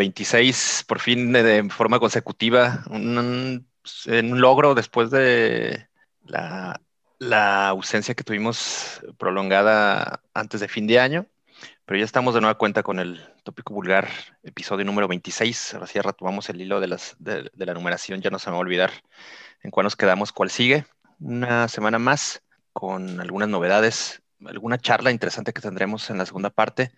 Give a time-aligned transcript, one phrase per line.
[0.00, 5.88] 26 por fin de, forma consecutiva, un, un, logro después de
[6.24, 6.80] la,
[7.18, 11.26] la, ausencia que tuvimos prolongada antes de fin de año,
[11.84, 14.08] pero ya estamos de nueva cuenta con el tópico vulgar,
[14.42, 15.74] episodio número 26.
[15.74, 18.52] Ahora sí retomamos el hilo de, las, de, de la numeración, ya no se me
[18.52, 18.90] va a olvidar
[19.62, 20.86] en cuál nos quedamos, cuál sigue.
[21.18, 22.42] Una semana más
[22.72, 26.90] con algunas novedades, alguna charla interesante que tendremos en la segunda parte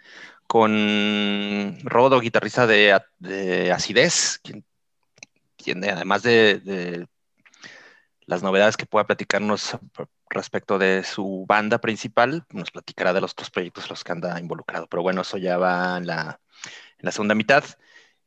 [0.47, 4.65] con Rodo, guitarrista de, Acidez, quien,
[5.57, 7.07] quien además de,
[8.27, 9.77] las novedades que pueda platicarnos
[10.29, 14.41] respecto de su banda principal, nos platicará de los otros proyectos en los que anda
[14.41, 14.87] involucrado.
[14.87, 16.41] Pero bueno, eso ya va en la,
[16.99, 17.65] en la segunda mitad.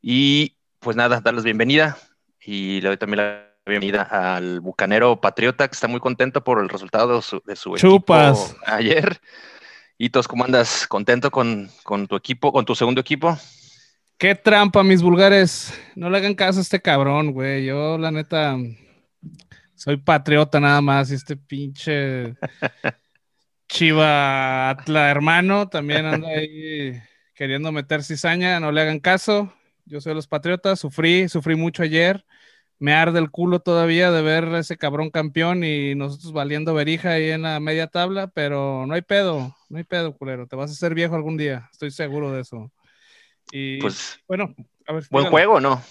[0.02, 1.98] Y pues nada, darles bienvenida
[2.40, 6.70] y le doy también la bienvenida al bucanero Patriota, que está muy contento por el
[6.70, 8.52] resultado de su, de su Chupas.
[8.52, 9.20] equipo ayer.
[9.98, 10.88] Y todos, ¿cómo andas?
[10.88, 13.38] ¿Contento con, con, tu equipo, con tu segundo equipo?
[14.18, 15.74] Qué trampa, mis vulgares.
[15.96, 17.66] No le hagan caso a este cabrón, güey.
[17.66, 18.58] Yo, la neta,
[19.76, 21.12] soy patriota nada más.
[21.12, 22.36] Y este pinche
[23.70, 27.02] Chiva Atla hermano también anda ahí
[27.34, 28.60] queriendo meter cizaña.
[28.60, 29.54] No le hagan caso.
[29.86, 30.80] Yo soy los patriotas.
[30.80, 32.26] Sufrí, sufrí mucho ayer
[32.80, 37.32] me arde el culo todavía de ver ese cabrón campeón y nosotros valiendo verija ahí
[37.32, 40.48] en la media tabla, pero no hay pedo, no hay pedo, culero.
[40.48, 42.72] Te vas a hacer viejo algún día, estoy seguro de eso.
[43.52, 44.56] Y pues, bueno,
[44.88, 45.04] a ver.
[45.12, 45.82] Buen juego, ¿no?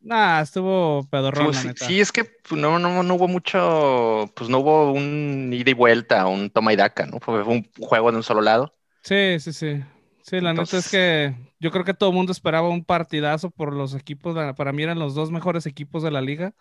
[0.00, 4.58] Nah, estuvo pedorrón, pues, Sí, es que pues, no, no, no, hubo mucho, pues no
[4.58, 7.18] hubo un ida y vuelta, un toma y daca, ¿no?
[7.18, 8.76] Fue un juego de un solo lado.
[9.02, 9.82] Sí, sí, sí.
[10.22, 13.74] Sí, la neta es que yo creo que todo el mundo esperaba un partidazo por
[13.74, 16.54] los equipos, para mí eran los dos mejores equipos de la liga.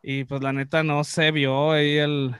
[0.00, 2.36] Y pues la neta no se vio ahí el,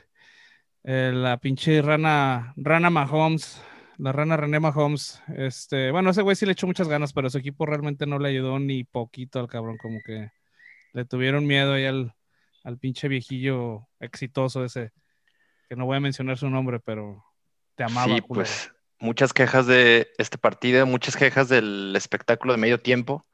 [0.83, 3.63] la pinche rana, rana Mahomes,
[3.99, 5.23] la rana René Mahomes.
[5.37, 8.29] Este, bueno, ese güey sí le echó muchas ganas, pero su equipo realmente no le
[8.29, 10.31] ayudó ni poquito al cabrón, como que
[10.93, 12.15] le tuvieron miedo ahí al,
[12.65, 14.93] al pinche viejillo exitoso ese,
[15.69, 17.25] que no voy a mencionar su nombre, pero
[17.75, 18.15] te amaba.
[18.15, 23.27] Sí, pues muchas quejas de este partido, muchas quejas del espectáculo de medio tiempo.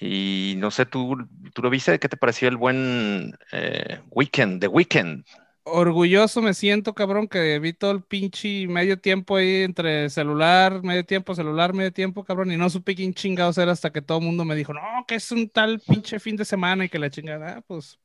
[0.00, 1.16] Y no sé, ¿tú,
[1.52, 1.98] tú lo viste?
[1.98, 5.26] ¿Qué te pareció el buen eh, weekend, The Weekend?
[5.66, 11.06] Orgulloso me siento, cabrón, que vi todo el pinche medio tiempo ahí entre celular, medio
[11.06, 14.24] tiempo, celular, medio tiempo, cabrón, y no supe quién chingados era hasta que todo el
[14.24, 17.08] mundo me dijo, no, que es un tal pinche fin de semana y que la
[17.08, 17.98] chingada, ah, pues.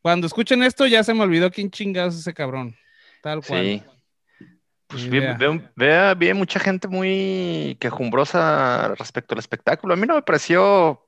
[0.00, 2.76] Cuando escuchen esto ya se me olvidó quién chingados es ese cabrón.
[3.20, 3.64] Tal cual.
[3.64, 3.82] Sí.
[4.86, 9.92] Pues veo, ve, mucha gente muy quejumbrosa respecto al espectáculo.
[9.92, 11.06] A mí no me pareció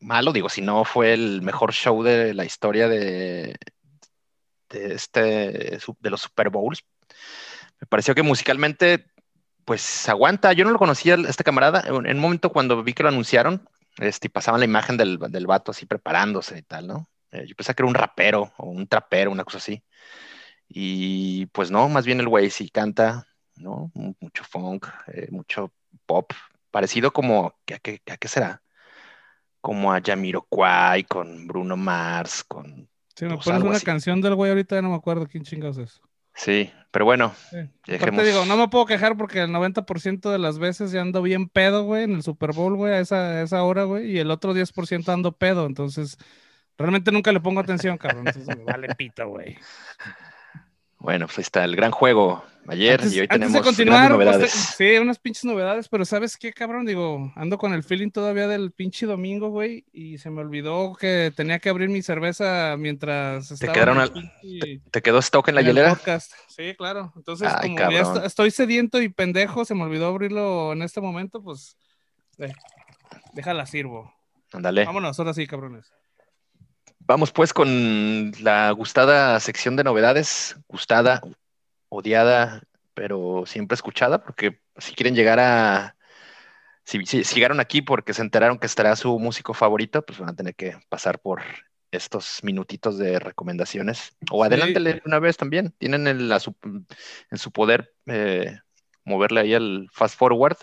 [0.00, 3.56] malo, digo, si no fue el mejor show de la historia de,
[4.72, 6.84] de, este, de los Super Bowls.
[7.80, 9.06] Me pareció que musicalmente,
[9.64, 10.52] pues aguanta.
[10.52, 11.84] Yo no lo conocía, este camarada.
[11.86, 13.68] En un momento cuando vi que lo anunciaron,
[13.98, 17.08] este, pasaban la imagen del, del vato así preparándose y tal, ¿no?
[17.32, 19.82] Eh, yo pensé que era un rapero o un trapero, una cosa así.
[20.68, 23.90] Y pues no, más bien el güey sí canta, ¿no?
[23.94, 25.72] Mucho funk, eh, mucho
[26.06, 26.32] pop,
[26.70, 28.62] parecido como, ¿a qué, a qué será?
[29.60, 32.88] Como a Jamiroquai, con Bruno Mars, con...
[33.14, 36.00] Sí, me pues, pones una canción del güey ahorita, no me acuerdo quién chingados es.
[36.34, 37.34] Sí, pero bueno.
[37.84, 41.48] Te digo, no me puedo quejar porque el 90% de las veces ya ando bien
[41.48, 44.54] pedo, güey, en el Super Bowl, güey, a esa, esa hora, güey, y el otro
[44.54, 46.16] 10% ando pedo, entonces
[46.78, 49.58] realmente nunca le pongo atención, cabrón, entonces me vale pito, güey.
[51.02, 54.52] Bueno, pues está el gran juego ayer y hoy tenemos de continuar, pues, novedades.
[54.52, 56.86] sí, unas pinches novedades, pero ¿sabes qué, cabrón?
[56.86, 61.32] Digo, ando con el feeling todavía del pinche domingo, güey, y se me olvidó que
[61.34, 64.08] tenía que abrir mi cerveza mientras ¿Te estaba
[64.92, 65.98] ¿Te, quedó stock en la hielera?
[66.46, 67.12] Sí, claro.
[67.16, 71.76] Entonces, como ya estoy sediento y pendejo, se me olvidó abrirlo en este momento, pues
[73.32, 74.14] déjala sirvo.
[74.52, 74.84] Ándale.
[74.84, 75.92] Vámonos, ahora sí, cabrones.
[77.06, 81.20] Vamos pues con la gustada sección de novedades, gustada,
[81.88, 82.62] odiada,
[82.94, 85.96] pero siempre escuchada, porque si quieren llegar a,
[86.84, 90.54] si, llegaron aquí porque se enteraron que estará su músico favorito, pues van a tener
[90.54, 91.42] que pasar por
[91.90, 94.16] estos minutitos de recomendaciones.
[94.30, 98.58] O adelántele una vez también, tienen en, en su poder eh,
[99.04, 100.56] moverle ahí al fast forward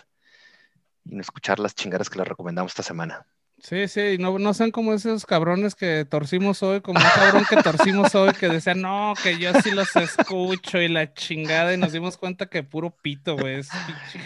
[1.04, 3.26] y escuchar las chingadas que les recomendamos esta semana.
[3.62, 7.56] Sí, sí, no, no sean como esos cabrones que torcimos hoy, como un cabrón que
[7.56, 11.92] torcimos hoy que decía, no, que yo sí los escucho y la chingada, y nos
[11.92, 13.68] dimos cuenta que puro pito, güey, es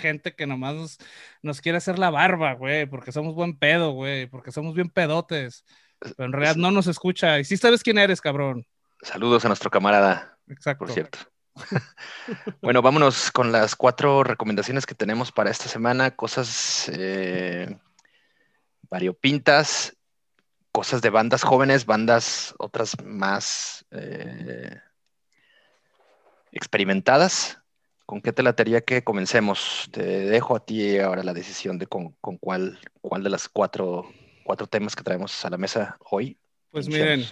[0.00, 0.98] gente que nomás
[1.42, 5.64] nos, quiere hacer la barba, güey, porque somos buen pedo, güey, porque somos bien pedotes,
[5.98, 8.64] pero en realidad no nos escucha, y sí sabes quién eres, cabrón.
[9.02, 10.38] Saludos a nuestro camarada.
[10.48, 10.84] Exacto.
[10.84, 11.18] Por cierto.
[12.62, 16.88] bueno, vámonos con las cuatro recomendaciones que tenemos para esta semana, cosas...
[16.94, 17.76] Eh
[18.94, 19.96] variopintas,
[20.70, 24.78] cosas de bandas jóvenes, bandas otras más eh,
[26.52, 27.58] experimentadas.
[28.06, 29.88] ¿Con qué te latería que comencemos?
[29.90, 34.08] Te dejo a ti ahora la decisión de con, cuál, cuál de las cuatro,
[34.44, 36.38] cuatro temas que traemos a la mesa hoy.
[36.70, 37.24] Pues miren,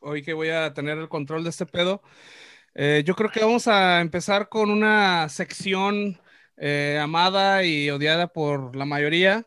[0.00, 2.02] hoy que voy a tener el control de este pedo,
[2.74, 6.20] eh, yo creo que vamos a empezar con una sección
[6.58, 9.46] eh, amada y odiada por la mayoría.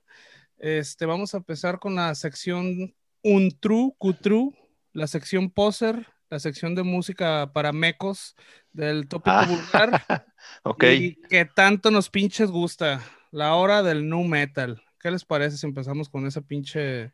[0.63, 4.55] Este, vamos a empezar con la sección Un True, Cutru,
[4.93, 8.37] la sección Poser, la sección de música para mecos
[8.71, 10.25] del tópico ah, vulgar.
[10.63, 10.83] ok.
[10.85, 14.81] Y que tanto nos pinches gusta, la hora del nu metal.
[15.01, 17.11] ¿Qué les parece si empezamos con esa pinche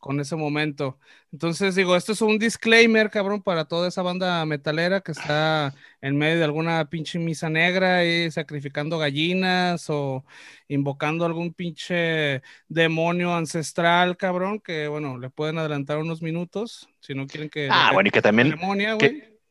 [0.00, 0.98] con ese momento.
[1.30, 6.16] Entonces, digo, esto es un disclaimer, cabrón, para toda esa banda metalera que está en
[6.16, 10.24] medio de alguna pinche misa negra y sacrificando gallinas o
[10.68, 17.26] invocando algún pinche demonio ancestral, cabrón, que bueno, le pueden adelantar unos minutos si no
[17.26, 17.68] quieren que.
[17.70, 18.58] Ah, bueno, y que también.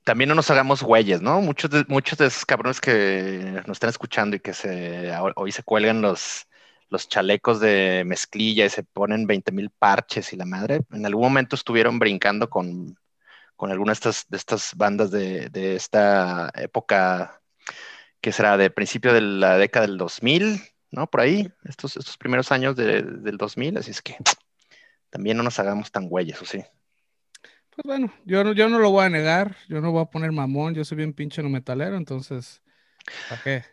[0.03, 1.41] también no nos hagamos güeyes, ¿no?
[1.41, 5.63] Muchos de, muchos de esos cabrones que nos están escuchando y que se, hoy se
[5.63, 6.47] cuelgan los,
[6.89, 10.81] los chalecos de mezclilla y se ponen 20 mil parches y la madre.
[10.91, 12.97] En algún momento estuvieron brincando con,
[13.55, 17.41] con algunas de estas, de estas bandas de, de, esta época
[18.21, 21.09] que será de principio de la década del 2000, ¿no?
[21.09, 24.17] Por ahí, estos, estos primeros años de, del 2000, así es que
[25.09, 26.63] también no nos hagamos tan güeyes, ¿o sí?
[27.69, 30.73] Pues bueno, yo, yo no lo voy a negar, yo no voy a poner mamón,
[30.73, 32.61] yo soy bien pinche no metalero, entonces,
[33.29, 33.63] ¿para qué?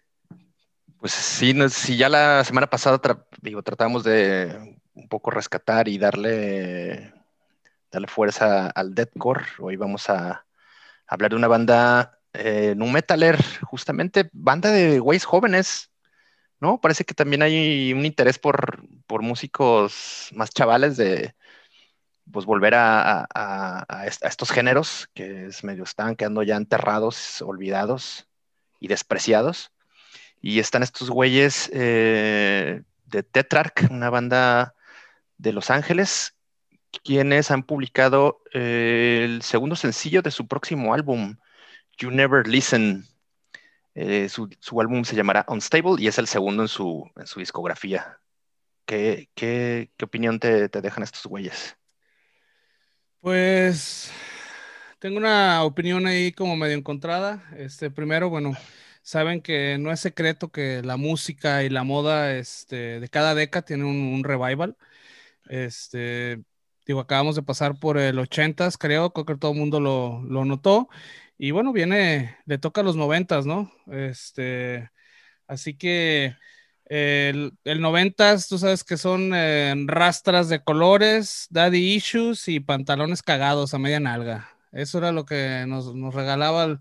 [1.00, 3.00] Pues sí, si ya la semana pasada
[3.42, 7.12] digo, tratamos de un poco rescatar y darle,
[7.90, 10.46] darle fuerza al deathcore, hoy vamos a
[11.06, 15.90] hablar de una banda, eh, un metaler, justamente banda de güeyes jóvenes,
[16.60, 16.80] ¿no?
[16.80, 18.82] Parece que también hay un interés por,
[19.22, 21.34] músicos más chavales de
[22.32, 28.28] pues volver a, a, estos géneros que es medio están quedando ya enterrados, olvidados
[28.80, 29.72] y despreciados.
[30.46, 34.76] Y están estos güeyes eh, de Tetrarch, una banda
[35.38, 36.36] de Los Ángeles,
[37.02, 41.36] quienes han publicado eh, el segundo sencillo de su próximo álbum,
[41.98, 43.04] You Never Listen.
[43.96, 48.20] Eh, su, álbum se llamará Unstable y es el segundo en su, en su discografía.
[48.84, 51.76] ¿Qué, qué, qué opinión te, te, dejan estos güeyes?
[53.18, 54.12] Pues
[55.00, 57.42] tengo una opinión ahí como medio encontrada.
[57.56, 58.56] Este, primero, bueno,
[59.06, 63.64] saben que no es secreto que la música y la moda este, de cada década
[63.64, 64.76] tienen un, revival.
[65.48, 66.42] Este,
[66.86, 70.88] digo, acabamos de pasar por el 80s, creo, que todo el mundo lo, lo, notó.
[71.38, 73.72] Y bueno, viene, le toca a los 90s, ¿no?
[73.92, 74.90] Este,
[75.46, 76.36] así que
[76.86, 83.22] el, el 90s, tú sabes que son eh, rastras de colores, daddy issues y pantalones
[83.22, 84.50] cagados a media nalga.
[84.72, 86.80] Eso era lo que nos, nos regalaba el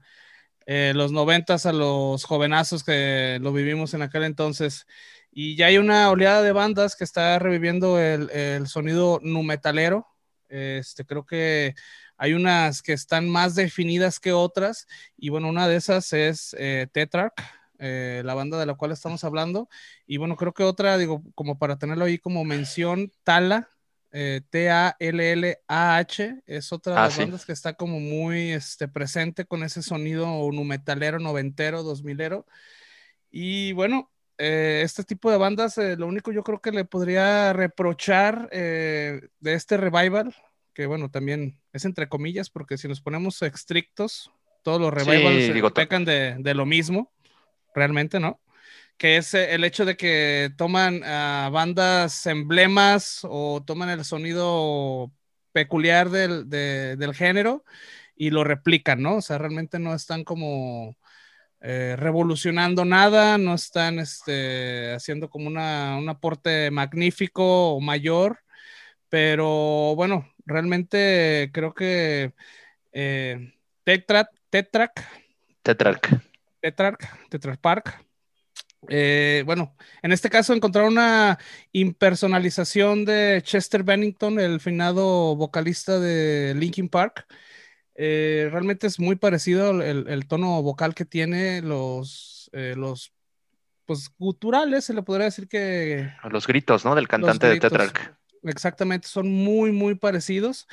[0.66, 4.88] eh, los noventas a los jovenazos que lo vivimos en aquel entonces.
[5.32, 10.08] Y ya hay una oleada de bandas que está reviviendo el, sonido nu metalero.
[10.50, 11.76] Este, creo que
[12.18, 14.88] hay unas que están más definidas que otras.
[15.18, 17.34] Y bueno, una de esas es eh, Tetrarch,
[17.80, 19.70] eh, la banda de la cual estamos hablando.
[20.08, 23.70] Y bueno, creo que otra, digo, como para tenerlo ahí como mención, Tala,
[24.18, 29.62] eh, T-A-L-L-A-H, es otra de ah, las bandas que está como muy este, presente con
[29.62, 32.46] ese sonido numetalero, noventero, dos milero.
[33.30, 37.52] Y bueno, eh, este tipo de bandas, eh, lo único yo creo que le podría
[37.52, 40.34] reprochar de este revival,
[40.74, 44.32] que bueno, también es entre comillas, porque si nos ponemos estrictos,
[44.64, 47.12] todos los revivals pecan de, de lo mismo,
[47.74, 48.40] realmente, ¿no?
[48.98, 55.12] Que es eh, el hecho de que toman bandas emblemas o toman el sonido
[55.52, 57.64] peculiar del, del, género
[58.16, 59.18] y lo replican, ¿no?
[59.18, 60.98] O sea, realmente no están como
[61.68, 68.42] eh, revolucionando nada, no están este, haciendo como una, un aporte magnífico o mayor,
[69.10, 72.34] pero bueno, realmente creo que
[72.92, 74.94] eh, Tetrac, Tetrac,
[75.64, 76.22] Tetrac,
[76.62, 78.05] Tetrac, Tetrac Park,
[78.90, 81.38] eh, bueno, en este caso encontraron una
[81.72, 87.26] impersonalización de Chester Bennington, el finado vocalista de Linkin Park.
[87.96, 93.14] Eh, realmente es muy parecido el, tono vocal que tiene, los, eh, los
[93.86, 96.12] pues guturales, se le podría decir que...
[96.30, 96.96] Los gritos, ¿no?
[96.96, 98.16] Del cantante de Tetrarch.
[98.44, 100.68] Exactamente, son muy, muy parecidos.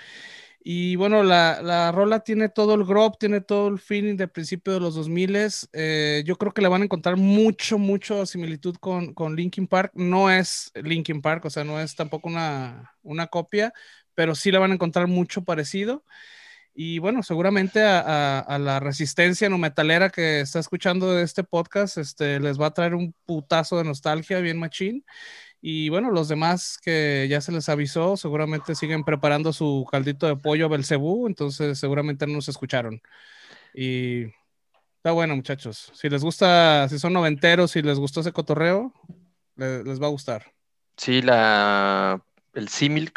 [0.65, 4.73] Y bueno, la, la, rola tiene todo el grop, tiene todo el feeling de principio
[4.75, 5.37] de los 2000.
[5.73, 9.91] Eh, yo creo que le van a encontrar mucho, mucho similitud con, con Linkin Park.
[9.95, 13.73] No es Linkin Park, o sea, no es tampoco una, una copia,
[14.15, 16.05] pero sí le van a encontrar mucho parecido.
[16.75, 22.41] Y bueno, seguramente a, a, la resistencia no metalera que está escuchando este podcast, este,
[22.41, 25.05] les va a traer un putazo de nostalgia bien machín.
[25.65, 30.35] Y bueno, los demás que ya se les avisó, seguramente siguen preparando su caldito de
[30.35, 33.01] pollo Belcebú, entonces seguramente no nos escucharon.
[33.73, 34.25] Y
[34.97, 35.93] está bueno, muchachos.
[35.95, 38.93] Si les gusta, si son noventeros, si les gustó ese cotorreo,
[39.55, 40.53] les, va a gustar.
[40.97, 42.21] Sí, la,
[42.55, 43.13] el símil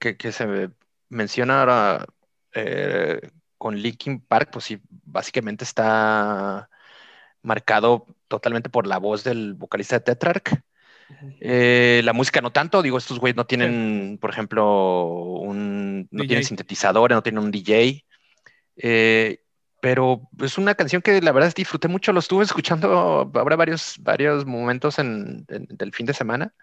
[0.00, 0.70] que, se
[1.10, 2.06] menciona ahora
[2.54, 3.20] eh,
[3.56, 6.68] con Linkin Park, pues sí, básicamente está
[7.40, 10.64] marcado totalmente por la voz del vocalista de Tetrarch
[11.40, 16.44] eh, la música no tanto, digo, estos güeyes no tienen, por ejemplo, un, no tienen
[16.44, 18.04] sintetizadores, no tienen un DJ.
[18.76, 19.40] Eh,
[19.80, 24.46] pero es una canción que la verdad disfruté mucho, lo estuve escuchando ahora varios, varios
[24.46, 26.54] momentos en, del fin de semana.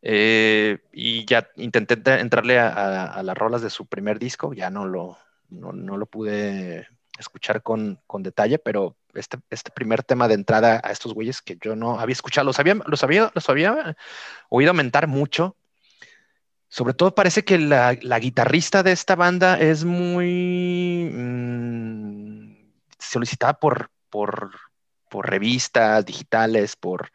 [0.00, 5.18] Eh, y ya intenté entrarle a, las rolas de su primer disco, ya no lo,
[5.48, 6.86] no, no lo pude
[7.18, 11.58] escuchar con, con detalle, pero este, este, primer tema de entrada a estos güeyes que
[11.60, 13.96] yo no había escuchado, los había, los había, los había
[14.48, 15.56] oído aumentar mucho.
[16.68, 22.54] Sobre todo parece que la, la guitarrista de esta banda es muy mm,
[22.98, 24.50] solicitada por, por,
[25.08, 27.10] por, revistas digitales, por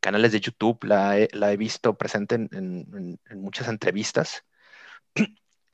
[0.00, 0.84] canales de YouTube.
[0.84, 4.44] La he, la he visto presente en, en, en, muchas entrevistas.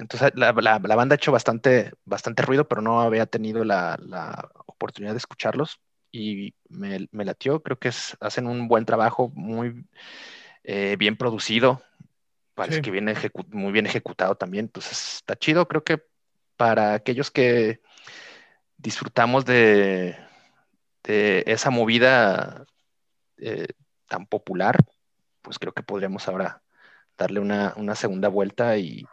[0.01, 3.99] Entonces la, la, la, banda ha hecho bastante, bastante ruido, pero no había tenido la,
[4.67, 5.81] oportunidad de escucharlos
[6.11, 7.63] y me, me, latió.
[7.63, 9.85] Creo que es, hacen un buen trabajo, muy
[10.65, 11.83] eh, bien producido.
[12.55, 13.15] Parece que viene
[13.49, 14.67] muy bien ejecutado también.
[14.67, 15.69] Entonces está chido.
[15.69, 16.03] Creo que
[16.57, 17.81] para aquellos que
[18.79, 20.17] disfrutamos de,
[21.05, 22.65] de esa movida
[23.37, 23.69] eh,
[24.09, 24.77] tan popular,
[25.43, 26.63] pues creo que podríamos ahora
[27.19, 29.05] darle una, una segunda vuelta y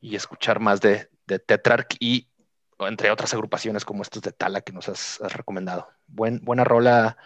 [0.00, 2.30] y escuchar más de, de Tetrarch y
[2.88, 5.88] entre otras agrupaciones como estos de Tala que nos has, recomendado.
[6.06, 7.16] Buen, buena rola,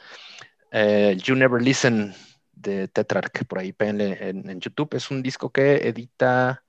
[0.71, 2.14] eh, You Never Listen
[2.52, 4.95] de Tetrarch, por ahí en, YouTube.
[4.95, 6.62] Es un disco que edita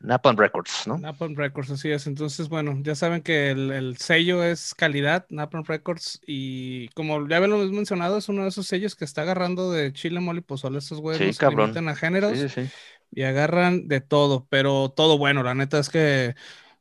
[0.00, 0.98] Napalm Records, ¿no?
[0.98, 2.06] Napalm Records, así es.
[2.06, 7.46] Entonces, bueno, ya saben que el, sello es calidad, Napalm Records, y como ya lo
[7.46, 10.78] hemos mencionado, es uno de esos sellos que está agarrando de Chile, Mole y Pozole.
[10.78, 12.38] Estos güeyes sí, se limitan a géneros.
[12.38, 12.70] Sí, sí,
[13.10, 15.42] y agarran de todo, pero todo bueno.
[15.42, 16.34] La neta es que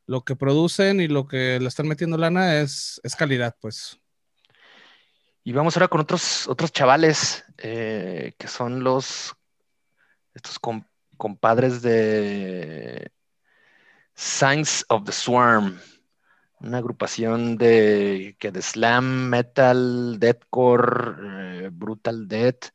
[0.05, 3.99] lo que producen y lo que le están metiendo lana es, es calidad, pues.
[5.43, 9.35] Y vamos ahora con otros, otros chavales eh, que son los
[10.33, 10.59] estos
[11.17, 13.11] compadres de
[14.15, 15.79] Signs of the Swarm,
[16.59, 21.15] una agrupación de que de slam, metal, deathcore,
[21.65, 22.71] eh, brutal death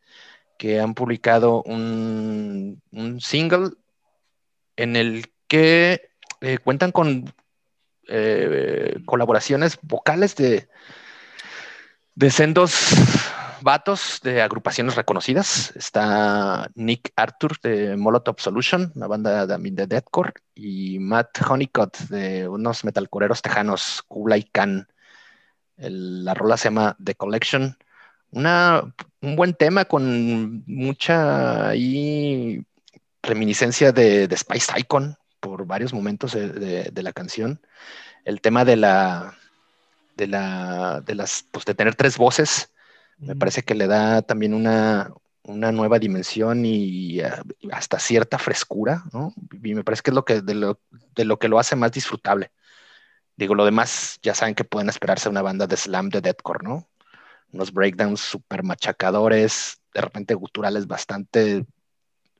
[0.64, 2.80] que han publicado un,
[3.20, 3.72] single
[4.76, 6.08] en el que
[6.40, 7.30] eh, cuentan con
[8.08, 10.66] eh, colaboraciones vocales de,
[12.14, 12.94] de sendos
[13.60, 15.76] vatos de agrupaciones reconocidas.
[15.76, 22.48] Está Nick Arthur de Molotov Solution, una banda de, de deathcore, y Matt Honeycutt de
[22.48, 24.88] unos metalcoreros tejanos, Kublai Khan.
[25.76, 27.76] la rola se llama The Collection
[28.34, 31.72] un buen tema con mucha
[33.22, 37.60] reminiscencia de, Spice Icon por varios momentos de, la canción.
[38.24, 39.36] El tema de la
[40.16, 42.70] de la de las pues de tener tres voces
[43.18, 45.12] me parece que le da también una,
[45.44, 47.30] nueva dimensión y eh,
[47.70, 49.34] hasta cierta frescura, ¿no?
[49.62, 50.80] Y me parece que es lo que de lo,
[51.14, 52.50] de lo que lo hace más disfrutable.
[53.36, 56.88] Digo, lo demás ya saben que pueden esperarse una banda de slam de deathcore, ¿no?
[57.52, 61.64] Unos breakdowns súper machacadores, de repente guturales bastante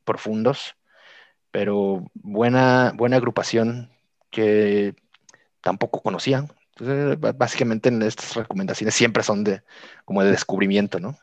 [0.04, 0.75] profundos,
[1.50, 3.90] pero buena, buena agrupación
[4.30, 4.94] que
[5.61, 6.46] tampoco conocía.
[6.76, 9.62] Entonces, básicamente en estas recomendaciones siempre son de
[10.04, 11.16] como de descubrimiento, ¿no?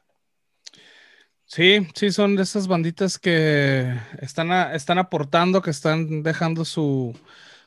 [1.45, 7.13] Sí, sí, son de esas banditas que están, están aportando, que están dejando su,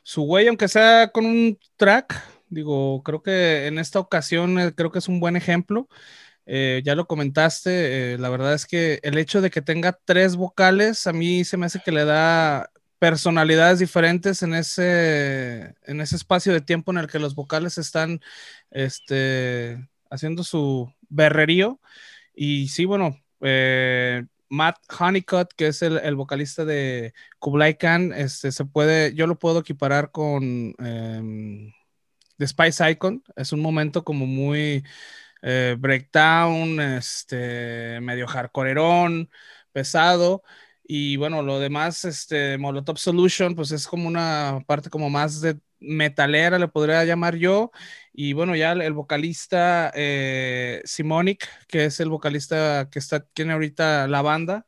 [0.01, 2.19] su huella, aunque sea con un track,
[2.55, 5.89] Digo, creo que en esta ocasión eh, creo que es un buen ejemplo.
[6.45, 10.37] Eh, ya lo comentaste, eh, la verdad es que el hecho de que tenga tres
[10.37, 16.15] vocales a mí se me hace que le da personalidades diferentes en ese, en ese
[16.15, 18.21] espacio de tiempo en el que los vocales están
[18.71, 21.81] este, haciendo su berrerío.
[22.35, 23.19] Y sí, bueno,
[24.49, 29.59] Matt Honeycutt, que es el, vocalista de Kublai Khan, este, se puede, yo lo puedo
[29.59, 31.73] equiparar con em,
[32.37, 33.23] The Spice Icon.
[33.35, 34.83] Es un momento como muy
[35.41, 39.29] eh, breakdown, este, medio hardcoreerón,
[39.71, 40.43] pesado.
[40.87, 45.59] Y bueno, lo demás, este, Molotov Solution, pues es como una parte como más de
[45.79, 47.71] metalera, le podría llamar yo.
[48.13, 54.07] Y bueno, ya el, vocalista eh, Simonic, que es el vocalista que está, tiene ahorita
[54.07, 54.65] la banda,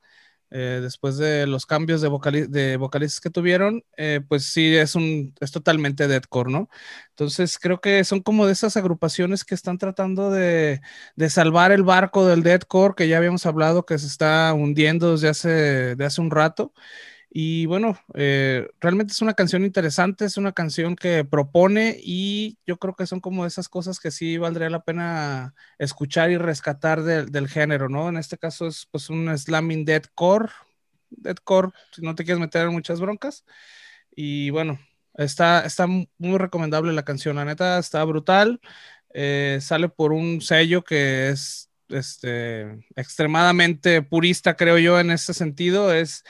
[0.52, 2.10] eh, después de los cambios de,
[2.50, 6.70] de vocalistas que tuvieron, eh, pues sí, es, un, es totalmente deathcore, ¿no?
[7.10, 10.82] Entonces creo que son como de esas agrupaciones que están tratando de,
[11.16, 15.30] de salvar el barco del deathcore que ya habíamos hablado que se está hundiendo desde
[15.30, 16.74] hace, de hace un rato.
[17.40, 22.78] Y bueno, eh, realmente es una canción interesante, es una canción que propone y yo
[22.78, 27.48] creo que son como esas cosas que sí valdría la pena escuchar y rescatar del
[27.48, 28.10] género, ¿no?
[28.10, 30.50] En este caso es pues un slamming deadcore,
[31.12, 33.46] deadcore, si no te quieres meter en muchas broncas.
[34.16, 34.80] Y bueno,
[35.14, 38.60] está, está muy recomendable la canción, la neta está brutal.
[39.14, 45.94] Eh, sale por un sello que es este, extremadamente purista, creo yo, en ese sentido.
[45.94, 46.24] Es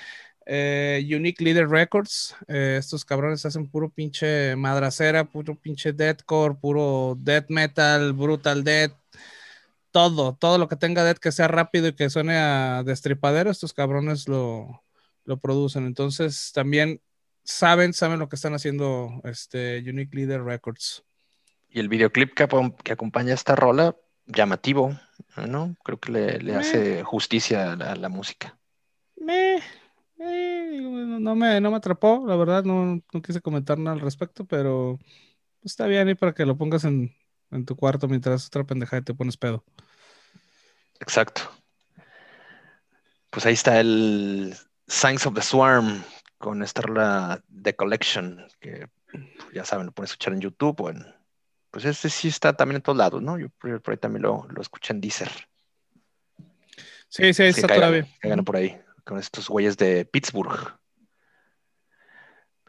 [0.48, 2.36] eh, Unique Leader Records.
[2.48, 8.94] Eh, estos cabrones hacen puro pinche madracera, puro pinche deathcore, puro death metal, brutal death.
[9.92, 13.74] Todo, todo lo que tenga death que sea rápido y que suene a destripadero, estos
[13.74, 14.84] cabrones lo,
[15.26, 15.86] lo producen.
[15.86, 17.02] Entonces también
[17.44, 21.04] saben, saben lo que están haciendo este Unique Leader Records.
[21.70, 22.48] Y el videoclip que,
[22.84, 23.96] que acompaña esta rola,
[24.28, 24.98] llamativo,
[25.48, 25.76] ¿no?
[25.84, 28.58] Creo que le, hace justicia a la, música.
[29.16, 29.62] Me,
[30.20, 34.46] eh, no, me, no me atrapó, la verdad, no, no quise comentar nada al respecto,
[34.46, 34.98] pero
[35.62, 37.16] pues, está bien ahí para que lo pongas en,
[37.66, 39.64] tu cuarto mientras otra pendejada te pones pedo.
[41.00, 41.42] Exacto.
[43.30, 44.56] Pues ahí está el
[44.88, 46.04] Signs of the Swarm
[46.38, 48.88] con esta The Collection, que
[49.54, 51.06] ya saben, lo pueden escuchar en YouTube o en.
[51.70, 53.38] Pues este sí está también en todos lados, ¿no?
[53.38, 55.30] Yo por ahí también lo, lo escuché en Deezer.
[57.10, 58.08] Sí, sí, está todavía.
[58.22, 58.78] Que por ahí
[59.08, 60.78] con estos güeyes de Pittsburgh.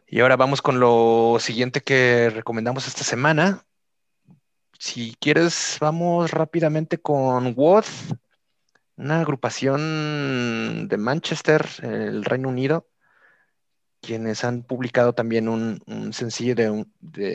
[0.07, 3.67] Y ahora vamos con lo siguiente que recomendamos esta semana.
[4.79, 8.15] Si quieres, vamos rápidamente con Woth,
[8.97, 12.89] una agrupación de Manchester, el Reino Unido,
[14.01, 16.87] quienes han publicado también un, sencillo de,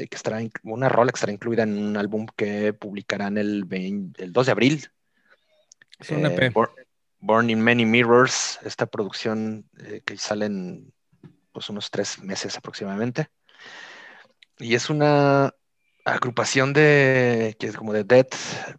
[0.08, 3.68] que estará una rola que estará incluida en un álbum que publicarán el,
[4.18, 4.88] el 2 de abril.
[6.00, 6.54] Es un EP.
[7.24, 10.94] Born in Many Mirrors, esta producción eh, que sale en
[11.54, 13.30] pues, unos tres meses aproximadamente.
[14.60, 15.54] Y es una
[16.04, 18.28] agrupación de, que es como de Dead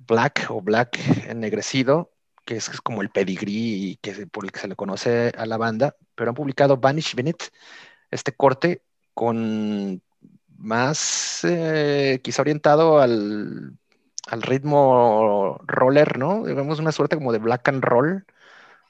[0.07, 2.13] Black o Black ennegrecido,
[2.45, 5.97] que es, como el pedigrí que, por el que se le conoce a la banda,
[6.15, 7.45] pero han publicado Vanish Beneath,
[8.11, 8.83] este corte
[9.15, 10.03] con
[10.59, 13.79] más eh, quizá orientado al,
[14.27, 16.45] al ritmo roller, ¿no?
[16.45, 18.27] Digamos una suerte como de black and roll,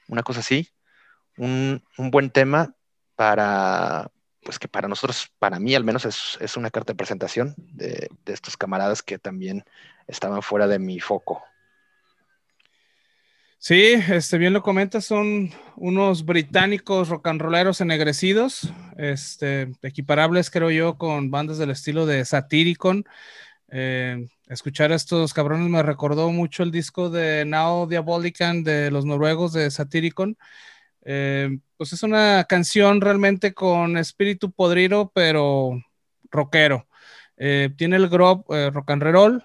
[0.07, 0.69] una cosa así,
[1.37, 2.75] un, buen tema
[3.15, 4.11] para,
[4.43, 8.57] pues que para nosotros, para mí al menos, es, una carta de presentación de, estos
[8.57, 9.63] camaradas que también
[10.07, 11.43] estaban fuera de mi foco.
[13.57, 20.69] Sí, este, bien lo comentas, son unos británicos rock and rolleros ennegrecidos, este, equiparables creo
[20.69, 23.05] yo con bandas del estilo de Satyricon.
[23.69, 29.05] Eh, escuchar a estos cabrones me recordó mucho el disco de Now Diabolican de los
[29.05, 30.37] noruegos de Satyricon.
[31.03, 35.81] Eh, pues es una canción realmente con espíritu podrido, pero
[36.31, 36.87] rockero.
[37.37, 39.43] Eh, tiene el grob rock and roll,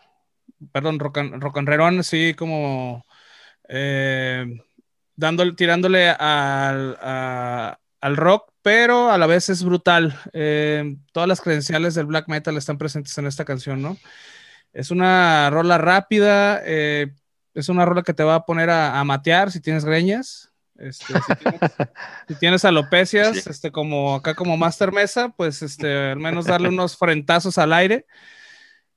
[0.72, 3.04] perdón, rock and, rock and roll, así como
[5.16, 6.96] dándole, tirándole al,
[8.00, 10.18] al rock, pero a la vez es brutal.
[10.32, 13.96] Eh, todas las credenciales del black metal están presentes en esta canción, ¿no?
[14.72, 17.12] Es una rola rápida, eh,
[17.54, 20.52] es una rola que te va a poner a, matear si tienes greñas.
[20.76, 21.12] Este,
[22.26, 26.96] si, tienes, alopecias, este, como acá como Master Mesa, pues este, al menos darle unos
[26.96, 28.06] frentazos al aire.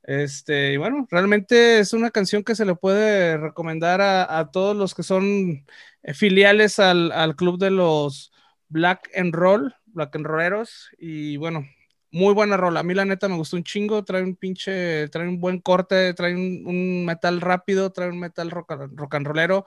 [0.04, 4.94] Este, y bueno, realmente es una canción que se le puede recomendar a, todos los
[4.94, 5.66] que son
[6.14, 8.32] filiales al, al club de los
[8.70, 10.90] Black and Roll, Black and Rolleros.
[10.98, 11.66] Y bueno,
[12.14, 12.82] muy buena rola.
[12.82, 14.06] A mí la neta me gustó un chingo.
[14.06, 19.16] Trae un pinche, trae un buen corte, trae un, metal rápido, trae un metal rock,
[19.16, 19.66] and rollero.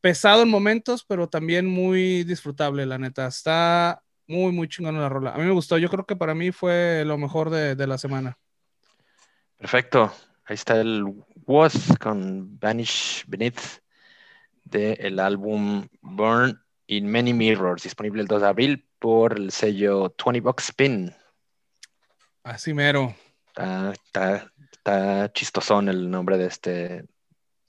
[0.00, 3.28] Pesado en momentos, pero también muy disfrutable, la neta.
[3.28, 5.30] Está muy, muy chingona la rola.
[5.34, 5.78] A mí me gustó.
[5.78, 8.38] Yo creo que para mí fue lo mejor de, de la semana.
[9.56, 10.12] Perfecto.
[10.46, 11.04] Ahí está el
[11.46, 13.80] Was con Vanish Beneath
[14.64, 20.40] del álbum Burn In Many Mirrors, disponible el 2 de abril por el sello 20
[20.40, 21.14] Bucks Spin.
[22.44, 23.14] Así mero.
[23.56, 27.04] Está, está, chistosón el nombre de este.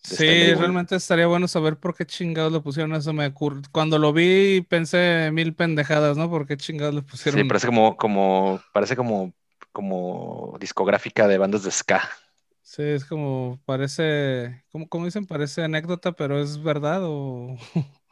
[0.04, 3.14] sí, este realmente estaría bueno saber por qué chingados le pusieron eso.
[3.14, 3.34] Me
[3.72, 6.30] Cuando lo vi pensé mil pendejadas, ¿no?
[6.30, 7.40] ¿Por qué chingados le pusieron?
[7.40, 9.34] Sí, parece como, como, parece como,
[9.72, 12.02] como discográfica de bandas de ska.
[12.62, 17.56] Sí, es como, parece, como, como dicen, parece anécdota, pero es verdad o...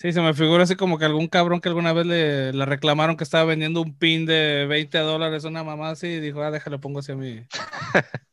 [0.00, 3.24] Sí, se me figura así como que algún cabrón que alguna vez le, reclamaron que
[3.24, 7.00] estaba vendiendo un pin de 20 dólares una mamá así y dijo, ah, déjalo, pongo
[7.00, 7.44] así a mí.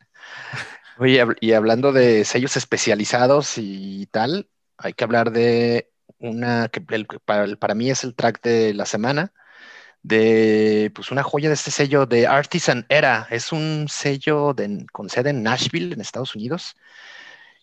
[0.99, 4.47] Oye, y hablando de sellos especializados y tal,
[4.77, 9.33] hay que hablar de una que para, mí es el track de la semana,
[10.03, 13.27] de pues una joya de este sello de Artisan Era.
[13.31, 14.55] Es un sello
[14.91, 16.75] con sede en Nashville, en Estados Unidos,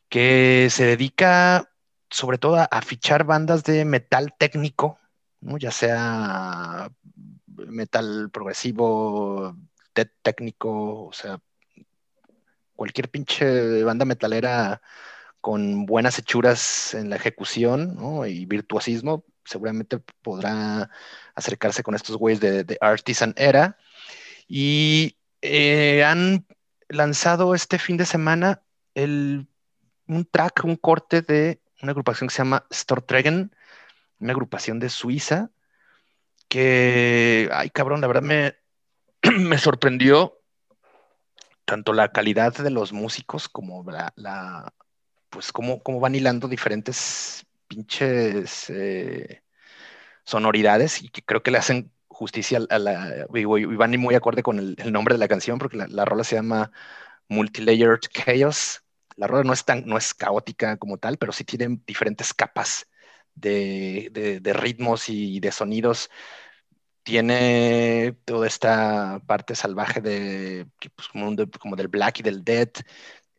[0.08, 1.71] que se dedica
[2.12, 4.98] sobre todo a, fichar bandas de metal técnico,
[5.40, 6.90] ya sea
[7.46, 9.56] metal progresivo,
[10.22, 11.40] técnico, o sea,
[12.76, 14.82] cualquier pinche banda metalera
[15.40, 17.98] con buenas hechuras en la ejecución
[18.28, 20.90] y virtuosismo, seguramente podrá
[21.34, 23.78] acercarse con estos güeyes de, Artisan Era.
[24.46, 26.46] Y eh, han
[26.88, 28.62] lanzado este fin de semana
[28.94, 29.48] un
[30.30, 33.54] track, un corte de una agrupación que se llama Stortregen,
[34.20, 35.50] una agrupación de Suiza,
[36.48, 38.56] que, ay cabrón, la verdad me,
[39.38, 40.38] me sorprendió
[41.64, 43.84] tanto la calidad de los músicos como
[44.16, 44.72] la,
[45.30, 49.42] pues cómo, cómo, van hilando diferentes pinches eh,
[50.24, 54.76] sonoridades y creo que le hacen justicia a la, y, van muy acorde con el,
[54.78, 56.70] el, nombre de la canción porque la, la rola se llama
[57.28, 58.81] Multilayered Chaos
[59.16, 62.88] la rueda no es tan, no es caótica como tal, pero sí tiene diferentes capas
[63.34, 66.10] de, ritmos y de sonidos.
[67.02, 72.70] Tiene toda esta parte salvaje de, pues, como, del black y del dead,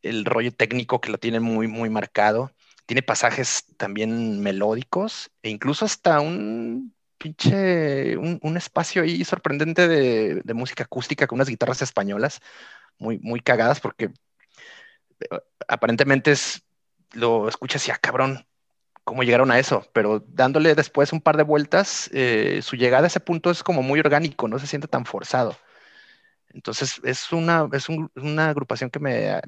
[0.01, 2.51] el rollo técnico que lo tiene muy, muy marcado.
[2.85, 10.53] Tiene pasajes también melódicos e incluso hasta un pinche, un, espacio ahí sorprendente de, de,
[10.53, 12.41] música acústica con unas guitarras españolas
[12.97, 14.11] muy, muy cagadas porque
[15.67, 16.63] aparentemente es,
[17.13, 18.45] lo escuchas y ah, cabrón,
[19.03, 19.85] ¿cómo llegaron a eso?
[19.93, 23.83] Pero dándole después un par de vueltas, eh, su llegada a ese punto es como
[23.83, 25.55] muy orgánico, no se siente tan forzado.
[26.53, 29.41] Entonces es una, es una agrupación que me,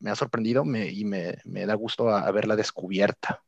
[0.00, 3.42] me, ha sorprendido y me, da gusto haberla descubierta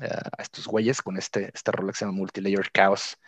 [0.00, 3.18] eh, a estos güeyes con este, este rol que se llama Multilayer Chaos.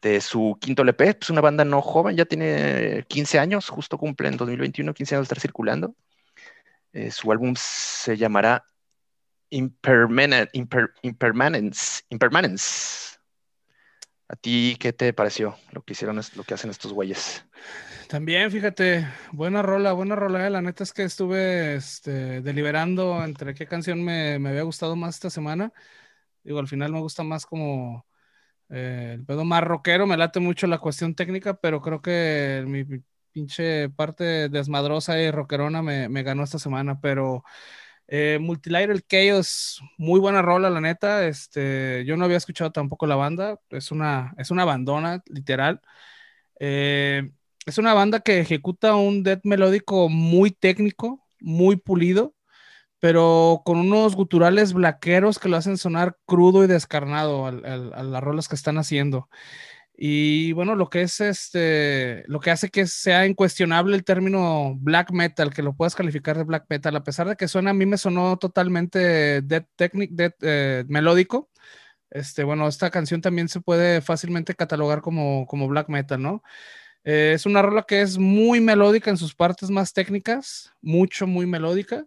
[0.00, 3.98] De su quinto LP, es pues una banda no joven, ya tiene 15 años, justo
[3.98, 5.94] cumple en 2021, 15 años de estar circulando.
[6.92, 8.64] Eh, su álbum se llamará
[9.50, 10.50] Impermanence,
[12.10, 13.18] Impermanence.
[14.28, 17.44] ¿A ti qué te pareció lo que hicieron, lo que hacen estos güeyes?
[18.08, 20.46] También, fíjate, buena rola, buena rola.
[20.46, 20.50] Eh.
[20.50, 25.30] La neta es que estuve este, deliberando entre qué canción me, había gustado más esta
[25.30, 25.72] semana.
[26.44, 28.06] Digo, al final me gusta más como
[28.70, 30.06] eh, el pedo más rockero.
[30.06, 32.84] Me late mucho la cuestión técnica, pero creo que mi
[33.32, 37.44] pinche parte desmadrosa y rockerona me, me ganó esta semana, pero
[38.08, 41.26] eh, el Chaos, muy buena rola, la neta.
[41.26, 45.80] Este, yo no había escuchado tampoco la banda, es una, es una bandona, literal.
[46.60, 47.30] Eh,
[47.66, 52.34] es una banda que ejecuta un death melódico muy técnico, muy pulido,
[53.00, 58.48] pero con unos guturales blaqueros que lo hacen sonar crudo y descarnado a las rolas
[58.48, 59.28] que están haciendo.
[59.94, 65.12] Y bueno, lo que es este, lo que hace que sea incuestionable el término black
[65.12, 67.86] metal, que lo puedas calificar de black metal, a pesar de que suena, a mí
[67.86, 71.50] me sonó totalmente dead technic, dead, eh, melódico.
[72.10, 76.42] Este, bueno, esta canción también se puede fácilmente catalogar como, como black metal, ¿no?
[77.04, 81.46] Eh, es una rola que es muy melódica en sus partes más técnicas, mucho, muy
[81.46, 82.06] melódica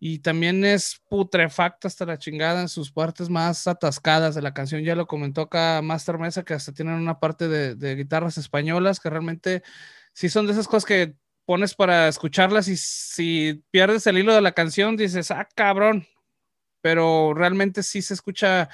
[0.00, 4.82] y también es putrefacta hasta la chingada en sus partes más atascadas de la canción.
[4.82, 9.10] Ya lo comentó acá Master Mesa, que hasta tienen una parte de, guitarras españolas que
[9.10, 9.62] realmente
[10.12, 14.42] sí son de esas cosas que pones para escucharlas y si pierdes el hilo de
[14.42, 16.06] la canción dices, ah, cabrón,
[16.80, 18.68] pero realmente sí se escucha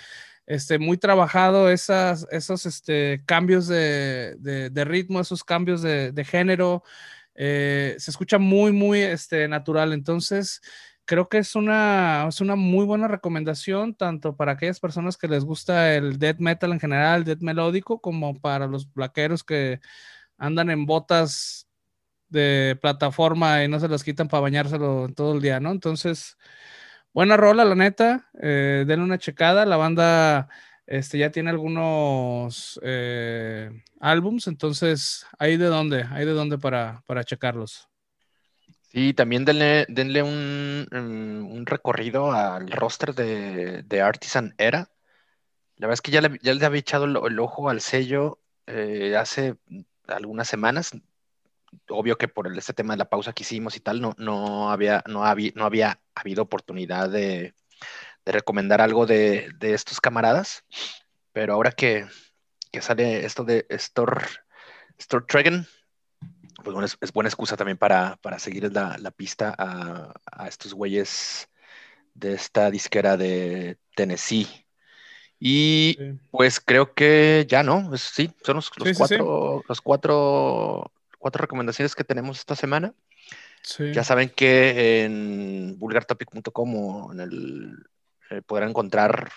[0.47, 6.83] este, muy trabajado esas, esos este, cambios de, ritmo, esos cambios de, género.
[7.35, 9.93] Eh, se escucha muy, muy este, natural.
[9.93, 10.61] Entonces,
[11.05, 15.45] creo que es una, es una muy buena recomendación, tanto para aquellas personas que les
[15.45, 19.81] gusta el death metal en general, death melódico, como para los blaqueros que
[20.39, 21.69] andan en botas
[22.29, 25.71] de plataforma y no se las quitan para bañárselo todo el día, ¿no?
[25.73, 26.37] Entonces,
[27.15, 29.67] buena rola, la neta, eh, denle una checada.
[29.67, 30.49] La banda
[30.87, 36.05] este, ya tiene algunos eh, álbums, entonces, ¿hay de dónde?
[36.11, 37.89] ¿Hay de dónde para, para checarlos?
[38.95, 44.89] Sí, también denle, denle un, mm, un, recorrido al roster de, de, Artisan Era.
[45.77, 49.17] La verdad es que ya le, ya le había echado el, ojo al sello eh,
[49.17, 49.57] hace
[50.07, 50.93] algunas semanas.
[51.89, 55.03] Obvio que por este tema de la pausa que hicimos y tal, no, no, había,
[55.09, 57.55] no, había, no había habido oportunidad de,
[58.25, 60.65] de recomendar algo de, de, estos camaradas.
[61.33, 62.07] Pero ahora que,
[62.73, 64.25] que sale esto de Store,
[64.99, 65.67] Store Dragon,
[66.65, 70.75] pues bueno, es, buena excusa también para, para seguir la, la pista a, a, estos
[70.75, 71.49] güeyes
[72.15, 74.49] de esta disquera de Tennessee.
[75.39, 75.99] Y
[76.31, 81.95] pues creo que ya no, pues sí, son los, los cuatro, los cuatro, cuatro recomendaciones
[81.95, 82.95] que tenemos esta semana.
[83.93, 87.87] Ya saben que en vulgartopic.com en el
[88.31, 89.31] eh, podrán encontrar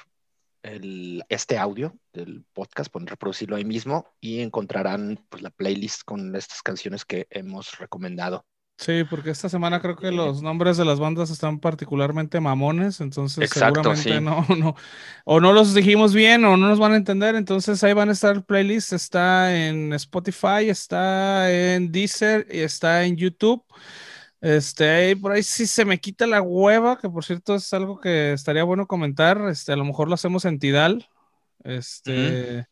[0.64, 6.62] este audio del podcast, pueden reproducirlo ahí mismo y encontrarán pues, la playlist con estas
[6.62, 8.46] canciones que hemos recomendado.
[8.80, 13.50] Sí, porque esta semana creo que los nombres de las bandas están particularmente mamones, entonces
[13.50, 14.76] seguramente no, no,
[15.26, 18.12] o no los dijimos bien o no nos van a entender, entonces ahí van a
[18.12, 23.64] estar playlist, está en Spotify, está en Deezer y está en YouTube.
[24.48, 28.32] Este, por ahí sí se me quita la hueva, que por cierto es algo que
[28.32, 29.42] estaría bueno comentar.
[29.50, 31.10] Este, a lo mejor lo hacemos en Tidal.
[31.66, 32.66] Este,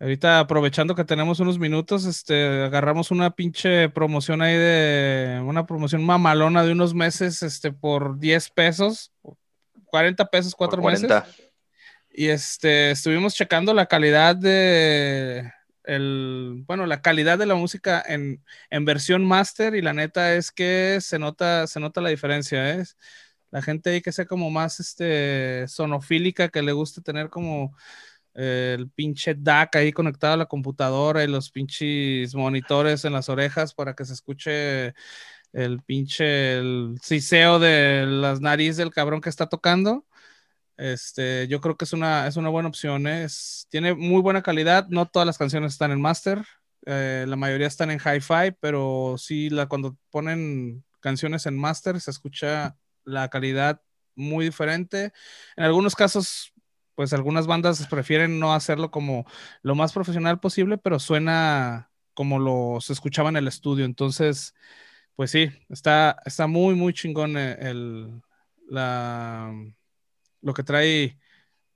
[0.00, 6.04] ahorita aprovechando que tenemos unos minutos, este, agarramos una pinche promoción ahí de una promoción
[6.04, 9.12] mamalona de unos meses, este, por 10 pesos,
[9.84, 11.08] 40 pesos, cuatro meses.
[12.10, 15.48] Y este, estuvimos checando la calidad de
[15.88, 18.44] el, bueno, la calidad de la música en,
[18.84, 22.84] versión master y la neta es que se nota, se nota la diferencia, ¿eh?
[23.50, 27.74] La gente ahí que sea como más este, sonofílica, que le guste tener como
[28.34, 33.28] eh, el pinche DAC ahí conectado a la computadora y los pinches monitores en las
[33.30, 34.94] orejas para que se escuche
[35.52, 40.06] el pinche el siseo de las narices del cabrón que está tocando.
[40.78, 43.06] Este, yo creo que es una, es una buena opción.
[43.06, 43.24] ¿eh?
[43.24, 44.86] Es, tiene muy buena calidad.
[44.88, 46.44] No todas las canciones están en master.
[46.86, 52.10] Eh, la mayoría están en hi-fi, pero sí, la, cuando ponen canciones en master se
[52.10, 53.82] escucha la calidad
[54.14, 55.12] muy diferente.
[55.56, 56.52] En algunos casos,
[56.94, 59.26] pues algunas bandas prefieren no hacerlo como
[59.62, 63.84] lo más profesional posible, pero suena como lo se escuchaba en el estudio.
[63.84, 64.54] Entonces,
[65.16, 68.22] pues sí, está, está muy, muy chingón eh, el,
[68.68, 69.52] la,
[70.40, 71.18] lo que trae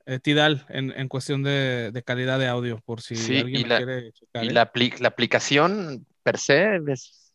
[0.06, 4.44] eh, Tidal en, cuestión de, calidad de audio, por si alguien quiere checar.
[4.44, 4.52] Y ¿eh?
[4.52, 7.32] la, aplicación per se es,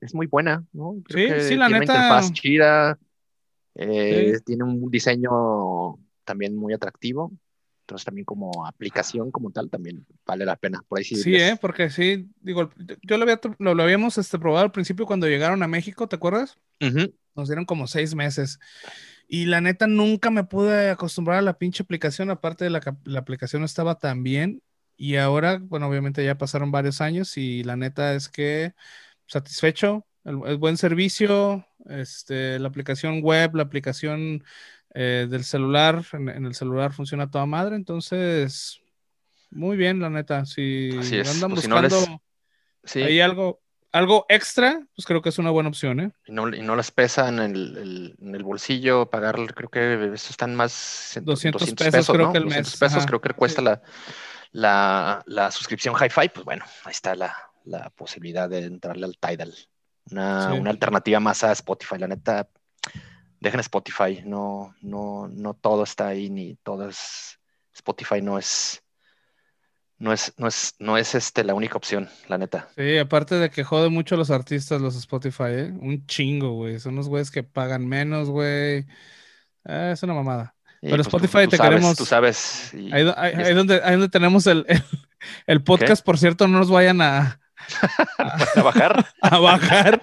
[0.00, 1.02] es, muy buena, ¿no?
[1.08, 1.94] sí, sí, la tiene neta.
[1.94, 2.98] Interfaz chida,
[3.74, 7.32] eh, tiene un diseño también muy atractivo.
[7.88, 10.84] Entonces también como aplicación como tal también vale la pena.
[10.86, 11.56] Por ahí sí, sí ¿eh?
[11.58, 15.68] porque sí, digo, yo lo, había, lo, habíamos este, probado al principio cuando llegaron a
[15.68, 16.58] México, ¿te acuerdas?
[17.34, 18.58] Nos dieron como seis meses.
[19.30, 23.18] Y la neta nunca me pude acostumbrar a la pinche aplicación, aparte de la la
[23.20, 24.62] aplicación estaba tan bien.
[24.96, 28.72] Y ahora, bueno, obviamente ya pasaron varios años y la neta es que
[29.26, 34.42] satisfecho, el, buen servicio, este, la aplicación web, la aplicación
[34.94, 38.80] eh, del celular, en, el celular funciona toda madre, entonces,
[39.50, 40.44] muy bien, la neta.
[40.46, 42.22] Si andan pues buscando
[42.94, 43.60] hay algo,
[43.92, 46.12] algo extra, pues creo que es una buena opción, ¿eh?
[46.26, 50.30] Y no, y no las pesa en el, en el bolsillo, pagar, creo que eso
[50.30, 51.18] están más...
[51.22, 53.82] 200, pesos, creo que el 200 pesos creo que cuesta la,
[54.52, 59.54] la, la, suscripción Hi-Fi, pues bueno, ahí está la, la posibilidad de entrarle al Tidal.
[60.10, 62.48] Una, una, alternativa más a Spotify, la neta,
[63.40, 67.38] dejen Spotify, no, no, no todo está ahí, ni todo es...
[67.72, 68.82] Spotify no es
[69.98, 72.68] no es, no es, no es este la única opción, la neta.
[72.76, 75.72] Sí, aparte de que jode mucho a los artistas los Spotify, ¿eh?
[75.80, 76.78] Un chingo, güey.
[76.78, 78.86] Son unos güeyes que pagan menos, güey.
[79.64, 80.54] Eh, es una mamada.
[80.80, 81.96] Pero pues, Spotify te queremos.
[81.96, 82.72] Tú sabes.
[82.92, 83.02] Ahí,
[83.54, 84.64] donde, ahí donde tenemos el,
[85.46, 87.40] el, podcast, por cierto, no nos vayan a.
[88.18, 89.06] A, bajar.
[89.20, 90.00] a bajar.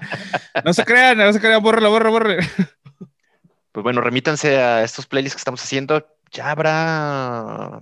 [0.64, 2.40] No se crean, no se crean, borre, borre, borre.
[3.72, 6.06] Pues bueno, remítanse a estos playlists que estamos haciendo.
[6.32, 7.82] Ya habrá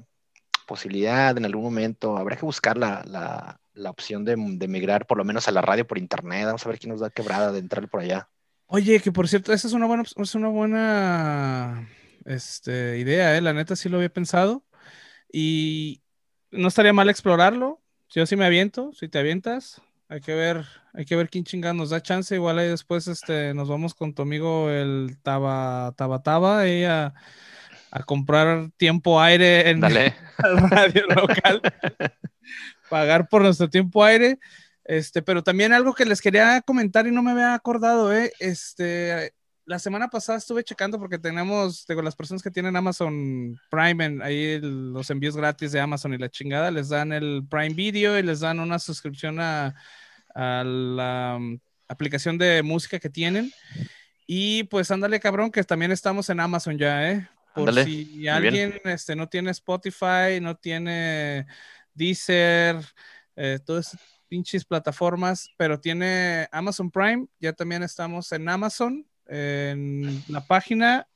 [0.66, 2.18] posibilidad en algún momento.
[2.18, 5.62] Habrá que buscar la, la, la opción de, de, migrar por lo menos a la
[5.62, 6.46] radio por internet.
[6.46, 8.30] Vamos a ver quién nos da quebrada de entrar por allá.
[8.68, 11.88] Oye, que por cierto, esa es una buena, es una buena
[12.26, 13.42] este, idea, ¿eh?
[13.42, 14.64] La neta sí lo había pensado.
[15.32, 16.02] Y
[16.52, 17.82] no estaría mal explorarlo.
[18.10, 21.74] Yo sí me aviento, si te avientas, hay que ver, hay que ver quién chingada
[21.74, 22.36] nos da chance.
[22.36, 27.16] Igual ahí después este, nos vamos con tu amigo el Taba Taba Taba, ella
[27.96, 30.16] a comprar tiempo aire en Dale.
[30.70, 31.62] radio local,
[32.90, 34.40] pagar por nuestro tiempo aire.
[34.84, 38.34] Este, pero también algo que les quería comentar y no me había acordado, ¿eh?
[38.40, 39.34] Este,
[39.66, 44.22] la semana pasada estuve checando porque tenemos, digo, las personas que tienen Amazon Prime, en,
[44.24, 48.24] ahí los envíos gratis de Amazon y la chingada, les dan el Prime Video y
[48.24, 49.76] les dan una suscripción a,
[50.34, 53.54] a la um, aplicación de música que tienen.
[54.26, 57.30] Y pues ándale, cabrón, que también estamos en Amazon ya, ¿eh?
[57.54, 61.46] Por si alguien este, no tiene Spotify, no tiene
[61.94, 62.78] Deezer,
[63.36, 70.24] eh, todas esas pinches plataformas, pero tiene Amazon Prime, ya también estamos en Amazon, en
[70.28, 71.08] la página.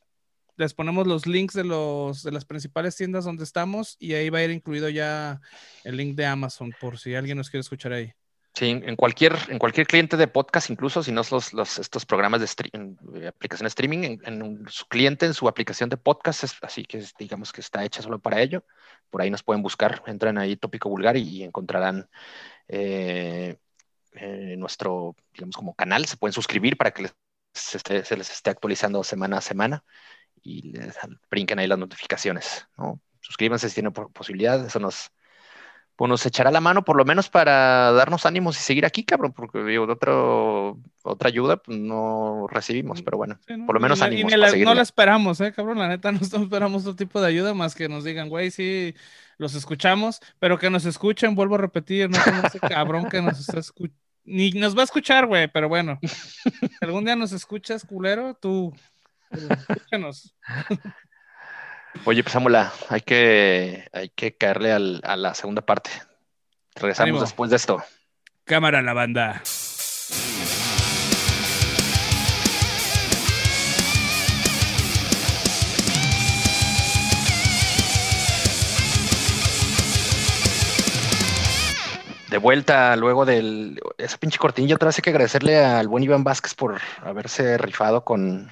[0.55, 4.39] Les ponemos los links de, los, de las principales tiendas donde estamos y ahí va
[4.39, 5.39] a ir incluido ya
[5.83, 8.13] el link de Amazon por si alguien nos quiere escuchar ahí.
[8.57, 12.07] Sí, en cualquier, en cualquier cliente de podcast, incluso si no son los, los, estos
[12.07, 15.97] programas de stream, aplicación de streaming, en, en un, su cliente, en su aplicación de
[15.97, 18.63] podcast, es, así que digamos que está hecha solo para ello.
[19.11, 22.09] Por ahí nos pueden buscar, entran ahí tópico vulgar y, encontrarán
[22.67, 23.57] eh,
[24.13, 26.05] eh, nuestro, digamos, como canal.
[26.07, 27.11] Se pueden suscribir para que
[27.53, 27.77] se,
[28.17, 29.83] les esté actualizando semana a semana
[30.41, 30.97] y les
[31.29, 32.67] brinquen ahí las notificaciones.
[32.75, 32.99] ¿no?
[33.21, 35.11] Suscríbanse si tienen posibilidad, eso nos,
[35.97, 39.33] pues nos echará la mano por lo menos para darnos ánimos y seguir aquí, cabrón,
[39.33, 43.99] porque digo, otro, otra ayuda pues, no recibimos, pero bueno, sí, no, por lo menos
[43.99, 44.31] y ánimos.
[44.31, 47.55] Y la, no la esperamos, eh, cabrón, la neta no esperamos otro tipo de ayuda
[47.55, 48.93] más que nos digan, güey, sí,
[49.39, 53.39] los escuchamos, pero que nos escuchen, vuelvo a repetir, no como ese cabrón que nos
[53.39, 53.99] está escuchando.
[54.23, 55.99] Ni nos va a escuchar, güey, pero bueno.
[56.81, 58.71] algún día nos escuchas, culero, tú
[59.31, 60.35] escúchanos.
[62.05, 65.89] Oye, pues Amula, hay que, hay que caerle al, a la segunda parte.
[66.75, 67.21] Regresamos Ánimo.
[67.21, 67.83] después de esto.
[68.45, 69.41] Cámara la banda.
[82.29, 86.23] De vuelta luego del esa pinche cortinilla, otra vez hay que agradecerle al buen Iván
[86.23, 88.51] Vázquez por haberse rifado con,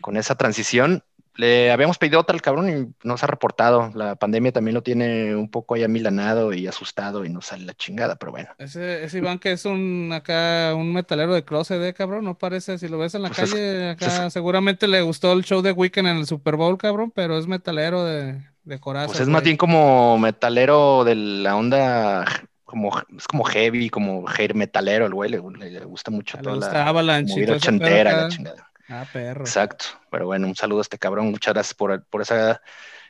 [0.00, 3.90] con esa transición le habíamos pedido otra al cabrón y nos ha reportado.
[3.94, 7.74] La pandemia también lo tiene un poco ahí amilanado y asustado y nos sale la
[7.74, 8.50] chingada, pero bueno.
[8.58, 12.24] Ese, ese Iván que es un acá un metalero de closet, ¿eh, cabrón?
[12.24, 15.32] No parece, si lo ves en la pues calle, es, acá es, seguramente le gustó
[15.32, 19.08] el show de Weekend en el Super Bowl, cabrón, pero es metalero de, de corazón.
[19.08, 22.24] Pues es más bien como metalero de la onda
[22.64, 26.42] como, es como heavy, como hair metalero, el güey, le, le, le gusta mucho le
[26.42, 28.71] toda gusta la Avalanche movida ochentera, la chingada.
[28.92, 29.40] Ah, perro.
[29.40, 29.86] Exacto.
[30.10, 31.30] Pero bueno, un saludo a este cabrón.
[31.30, 32.60] Muchas gracias por, por esa,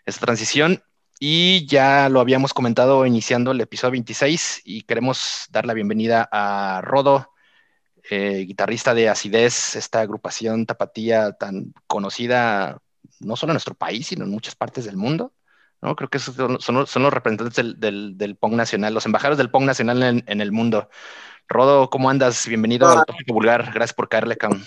[0.06, 0.80] esa, transición.
[1.18, 6.82] Y ya lo habíamos comentado iniciando el episodio 26 y queremos dar la bienvenida a
[6.82, 7.32] Rodo,
[8.10, 12.78] eh, guitarrista de Acidez, esta agrupación tapatía tan conocida
[13.18, 15.32] no solo en nuestro país, sino en muchas partes del mundo.
[15.80, 15.96] ¿no?
[15.96, 19.50] Creo que son, son, son los representantes del, del, del, Pong Nacional, los embajadores del
[19.50, 20.88] Pong Nacional en, en el mundo.
[21.48, 22.46] Rodo, ¿cómo andas?
[22.46, 23.72] Bienvenido al Tópico Vulgar.
[23.72, 24.64] Gracias por caerle, cabrón.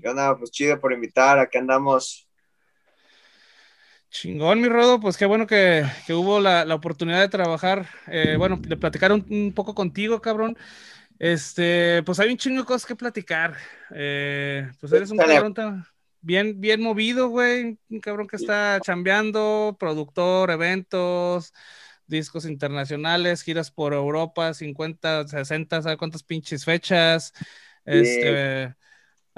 [0.00, 0.36] ¿Qué onda?
[0.36, 2.28] Pues chido por invitar, aquí andamos.
[4.10, 8.36] Chingón, mi Rodo, pues qué bueno que, que hubo la, la, oportunidad de trabajar, eh,
[8.38, 10.56] bueno, de platicar un, un, poco contigo, cabrón.
[11.18, 13.56] Este, pues hay un chingo de cosas que platicar.
[13.94, 15.84] Eh, pues eres un cabrón tan,
[16.20, 21.52] bien, bien movido, güey, un cabrón que está chambeando, productor, eventos,
[22.06, 27.34] discos internacionales, giras por Europa, 50, 60, ¿sabes cuántas pinches fechas?
[27.84, 28.74] Este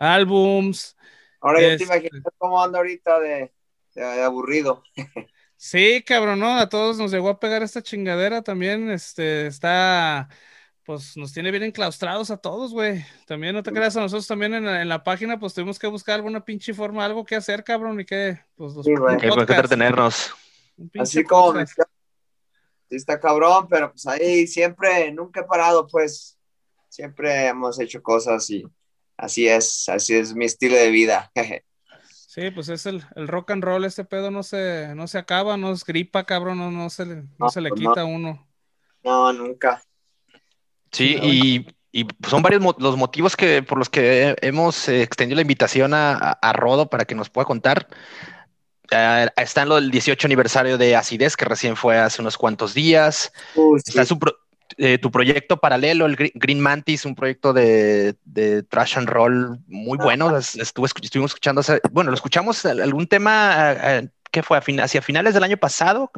[0.00, 0.96] álbums.
[1.40, 3.52] Ahora ya te imaginas cómo anda ahorita de,
[3.94, 4.82] de, de, aburrido.
[5.56, 6.56] Sí, cabrón, ¿no?
[6.56, 8.90] A todos nos llegó a pegar esta chingadera también.
[8.90, 10.30] Este está,
[10.84, 13.04] pues nos tiene bien enclaustrados a todos, güey.
[13.26, 15.86] También no te creas, a nosotros también en la, en la, página, pues tuvimos que
[15.86, 19.28] buscar alguna pinche forma, algo que hacer, cabrón, y que, pues los sí, que, que
[19.28, 20.32] entretenernos.
[20.98, 21.66] Así como me...
[21.66, 21.74] sí
[22.88, 26.38] está cabrón, pero pues ahí siempre, nunca he parado, pues
[26.88, 28.64] siempre hemos hecho cosas y
[29.20, 31.30] así es, así es mi estilo de vida.
[32.32, 35.56] Sí, pues es el, el, rock and roll, este pedo no se, no se acaba,
[35.56, 38.04] no es gripa, cabrón, no, no se, le, no, no se le pues quita a
[38.04, 38.46] uno.
[39.02, 39.82] No, nunca.
[40.92, 45.34] Sí, y, y, son varios mo los motivos que, por los que hemos eh, extendido
[45.34, 47.88] la invitación a, a, a, Rodo para que nos pueda contar.
[48.92, 52.74] Uh, está en lo del 18 aniversario de Acidez, que recién fue hace unos cuantos
[52.74, 53.32] días.
[53.56, 53.84] Uh, sí.
[53.88, 54.36] Está su, pro
[54.76, 59.98] eh, tu proyecto paralelo, el Green Mantis, un proyecto de, de trash and roll muy
[59.98, 60.36] bueno.
[60.36, 61.62] Estuve, estuvimos escuchando,
[61.92, 66.10] bueno, lo escuchamos algún tema eh, que fue hacia finales del año pasado.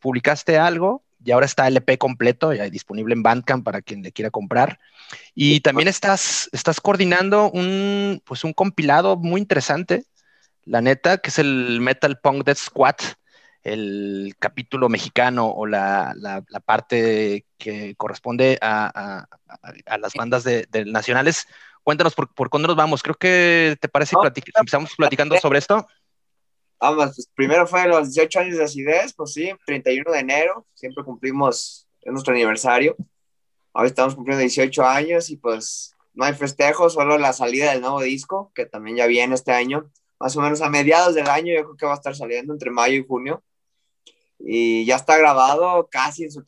[0.00, 4.12] Publicaste algo y ahora está el EP completo, ya disponible en Bandcamp para quien le
[4.12, 4.78] quiera comprar.
[5.34, 10.04] Y también estás, estás coordinando un, pues un compilado muy interesante
[10.68, 12.96] la neta, que es el Metal Punk Death Squad,
[13.62, 16.14] el capítulo mexicano o la,
[16.64, 19.26] parte que corresponde a,
[20.00, 21.46] las bandas de, nacionales.
[21.82, 23.02] Cuéntanos por, por cuándo nos vamos.
[23.02, 25.86] Creo que te parece que empezamos platicando sobre esto.
[26.80, 31.02] Vamos, pues primero fue los 18 años de acidez, pues sí, 31 de enero, siempre
[31.02, 32.96] cumplimos nuestro aniversario.
[33.72, 38.00] Hoy estamos cumpliendo 18 años y pues no hay festejo, solo la salida del nuevo
[38.00, 39.90] disco, que también ya viene este año,
[40.20, 42.70] más o menos a mediados del año, yo creo que va a estar saliendo entre
[42.70, 43.42] mayo y junio.
[44.38, 46.44] Y ya está grabado casi en su,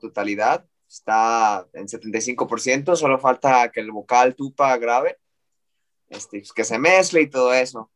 [0.00, 5.18] totalidad, está en 75%, solo falta que el vocal tupa grabe,
[6.08, 7.90] este, pues, que se mezcle y todo eso.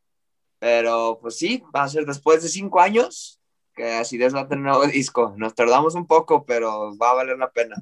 [0.59, 3.39] Pero pues sí, va a ser después de cinco años
[3.75, 5.33] que así va a tener un nuevo disco.
[5.37, 7.75] Nos tardamos un poco, pero va a valer la pena.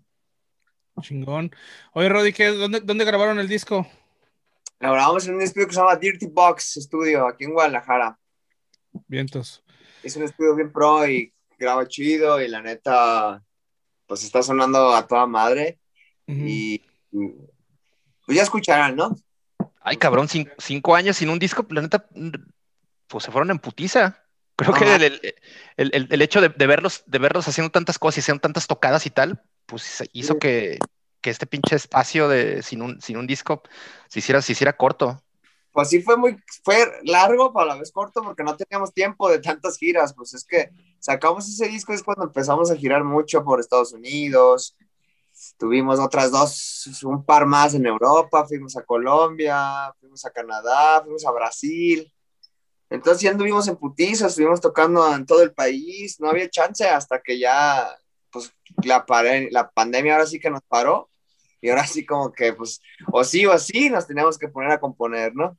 [1.02, 1.52] Chingón.
[1.94, 3.88] Oye, Rodi, dónde, ¿dónde grabaron el disco?
[4.80, 8.20] Lo grabamos en un estudio que se llama Dirty Box Studio, aquí en Guadalajara.
[9.08, 9.64] Vientos.
[10.04, 13.44] Es un estudio bien pro y graba chido y la neta,
[14.06, 15.80] pues está sonando a toda madre.
[16.26, 16.82] Y
[18.26, 19.16] pues ya escucharán, ¿no?
[19.82, 22.08] Ay, cabrón, cinco, años sin un disco, la neta,
[23.08, 24.24] pues se fueron en putiza.
[24.56, 24.96] Creo que
[25.78, 29.42] el, hecho de, verlos, de verlos haciendo tantas cosas y haciendo tantas tocadas y tal,
[29.66, 30.80] pues hizo que,
[31.24, 33.64] este pinche espacio de sin un, sin un disco
[34.10, 35.23] se hiciera, se hiciera corto.
[35.74, 39.28] Pues sí fue muy, fue largo, pero a la vez corto, porque no teníamos tiempo
[39.28, 40.14] de tantas giras.
[40.14, 40.70] Pues es que
[41.00, 44.78] sacamos ese disco es cuando empezamos a girar mucho por Estados Unidos.
[45.58, 51.26] Tuvimos otras dos, un par más en Europa, fuimos a Colombia, fuimos a Canadá, fuimos
[51.26, 52.14] a Brasil.
[52.92, 57.20] Entonces ya anduvimos en putizas, estuvimos tocando en todo el país, no había chance hasta
[57.20, 57.90] que ya,
[58.30, 58.54] pues
[58.84, 59.04] la,
[59.50, 61.10] la pandemia ahora sí que nos paró
[61.60, 62.80] y ahora sí como que, pues,
[63.12, 65.58] o sí o sí nos teníamos que poner a componer, ¿no?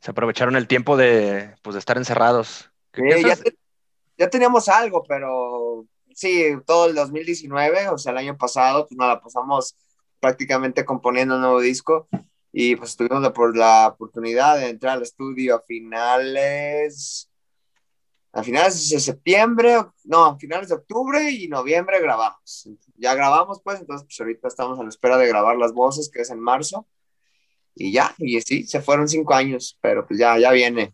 [0.00, 2.70] Se aprovecharon el tiempo de, pues, de estar encerrados.
[2.94, 3.36] ya,
[4.16, 9.08] ya, teníamos algo, pero sí, todo el 2019, o sea, el año pasado, pues nos
[9.08, 9.76] la pasamos
[10.20, 12.08] prácticamente componiendo un nuevo disco
[12.52, 17.30] y pues tuvimos por la oportunidad de entrar al estudio a finales,
[18.32, 22.68] a finales de septiembre, no, a finales de octubre y noviembre grabamos.
[22.94, 26.22] Ya grabamos pues, entonces pues ahorita estamos a la espera de grabar las voces, que
[26.22, 26.86] es en marzo.
[27.76, 30.90] Y ya, y sí, se fueron cinco años, pero pues ya, ya viene.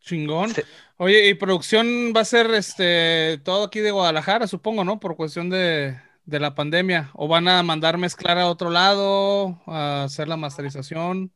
[0.00, 0.52] Chingón.
[0.96, 5.00] Oye, y producción va a ser este todo aquí de Guadalajara, supongo, ¿no?
[5.00, 7.10] Por cuestión de, de la pandemia?
[7.14, 11.32] ¿O van a mandar mezclar a otro lado, a hacer la masterización?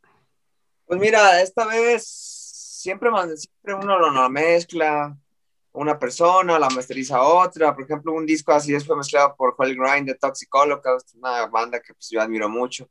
[0.84, 5.16] Pues mira, esta vez siempre, siempre uno lo mezcla,
[5.72, 7.74] una persona, la masteriza otra.
[7.74, 11.80] Por ejemplo, un disco así fue mezclado por Joel Grind de Toxic Holocaust, una banda
[11.80, 12.88] que pues, yo admiro mucho.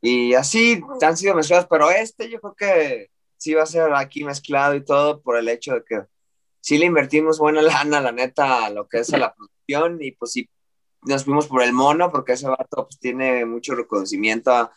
[0.00, 4.24] Y así han sido mezclados, pero este yo creo que sí va a ser aquí
[4.24, 6.02] mezclado y todo por el hecho de que
[6.60, 10.12] sí le invertimos buena lana, la neta, a lo que es a la producción y
[10.12, 10.48] pues sí
[11.02, 14.70] nos fuimos por el mono porque ese vato pues, tiene mucho reconocimiento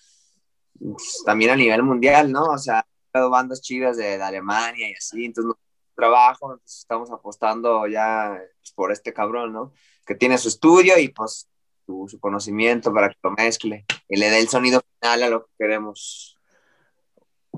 [0.80, 2.46] pues, también a nivel mundial, ¿no?
[2.46, 5.56] O sea, bandas chidas de, Alemania y así, entonces
[5.96, 9.74] trabajo, entonces estamos apostando ya pues, por este cabrón, ¿no?
[10.06, 11.50] Que tiene su estudio y pues
[11.86, 15.52] su, conocimiento para que lo mezcle y le dé el sonido final a lo que
[15.58, 16.38] queremos.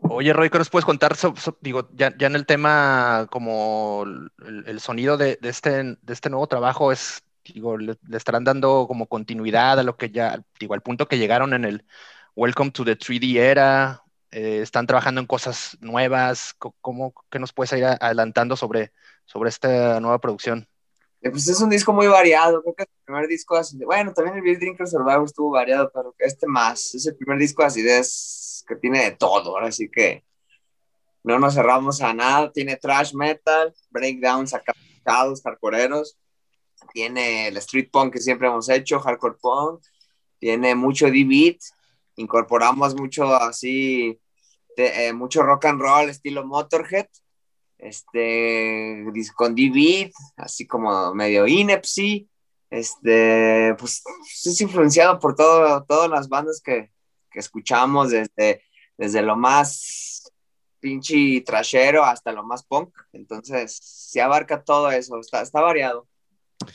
[0.10, 1.16] Oye, Roy, ¿qué nos puedes contar?
[1.62, 6.92] digo, ya, ya, en el tema como el, sonido de, este, de este nuevo trabajo
[6.92, 7.24] es
[7.54, 11.54] digo, le, estarán dando como continuidad a lo que ya, digo, al punto que llegaron
[11.54, 11.86] en el
[12.36, 17.72] Welcome to the 3D era, eh, están trabajando en cosas nuevas, ¿cómo, qué nos puedes
[17.74, 18.92] ir adelantando sobre,
[19.26, 20.68] sobre esta nueva producción?
[21.22, 24.38] Eh, pues es un disco muy variado, creo que el primer disco así, bueno, también
[24.38, 28.02] el Beer Drinker Survival estuvo variado, pero este más, es el primer disco así de
[28.68, 30.24] que tiene de todo, así que
[31.24, 36.18] no nos cerramos a nada, tiene trash metal, breakdowns acapados, hardcoreeros,
[36.94, 39.82] tiene el street punk que siempre hemos hecho, hardcore punk,
[40.40, 41.58] tiene mucho D-beat,
[42.18, 44.20] incorporamos mucho así,
[44.76, 47.08] eh, mucho rock and roll estilo Motorhead,
[47.78, 49.06] este,
[49.36, 52.28] con D-beat, así como medio Inepsy,
[52.70, 54.04] este, pues
[54.46, 56.92] es influenciado por todo, todas las bandas que,
[57.32, 58.64] que escuchamos desde,
[58.98, 60.32] desde lo más
[60.80, 66.08] pinche trashero hasta lo más punk, entonces se abarca todo eso, está, está variado.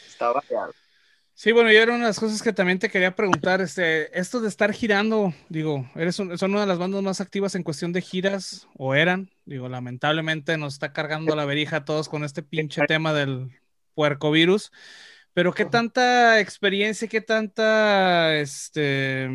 [0.07, 0.73] Está variado.
[1.43, 4.41] Sí, bueno, y era una de las cosas que también te quería preguntar, este, esto
[4.41, 8.01] de estar girando, digo, eres son una de las bandas más activas en cuestión de
[8.01, 12.83] giras, o eran, digo, lamentablemente nos está cargando la verija a todos con este pinche
[12.87, 13.51] tema del
[13.95, 14.71] puercovirus,
[15.35, 19.29] pero qué tanta experiencia, qué tanta, este,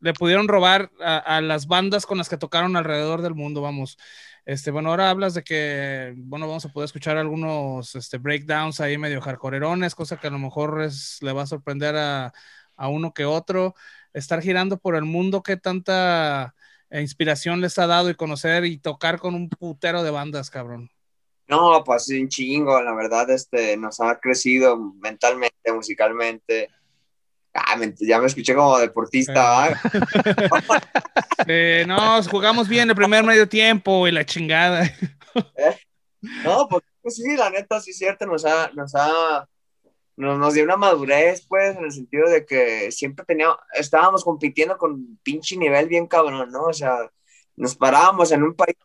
[0.00, 3.98] le pudieron robar a, las bandas con las que tocaron alrededor del mundo, vamos.
[4.46, 8.98] Este, bueno, ahora hablas de que, bueno, vamos a poder escuchar algunos este, breakdowns ahí
[8.98, 12.32] medio hardcorerones, cosa que a lo mejor es, le va a sorprender a,
[12.76, 13.74] a uno que otro.
[14.12, 16.54] Estar girando por el mundo, ¿qué tanta
[16.90, 20.90] inspiración les ha dado y conocer y tocar con un putero de bandas, cabrón?
[21.50, 26.68] No, pues un chingo, la verdad, este, nos ha crecido mentalmente, musicalmente.
[27.52, 29.80] Ah, ya me escuché como deportista.
[31.46, 34.84] Eh, no, jugamos bien el primer medio tiempo y la chingada.
[34.84, 35.76] ¿Eh?
[36.44, 39.48] No, pues, pues, sí, la neta, sí es cierto, nos ha, nos ha,
[40.16, 44.76] nos, nos, dio una madurez, pues, en el sentido de que siempre teníamos, estábamos compitiendo
[44.76, 46.64] con pinche nivel bien cabrón, ¿no?
[46.64, 47.10] O sea,
[47.56, 48.76] nos parábamos en un país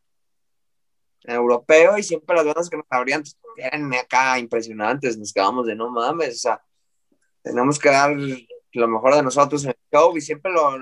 [1.24, 5.76] europeo y siempre las bandas que nos abrían pues, eran acá impresionantes, nos quedamos de
[5.76, 6.61] no mames, o sea,
[7.41, 8.16] tenemos que dar
[8.80, 10.78] lo mejor de nosotros en el show y siempre lo,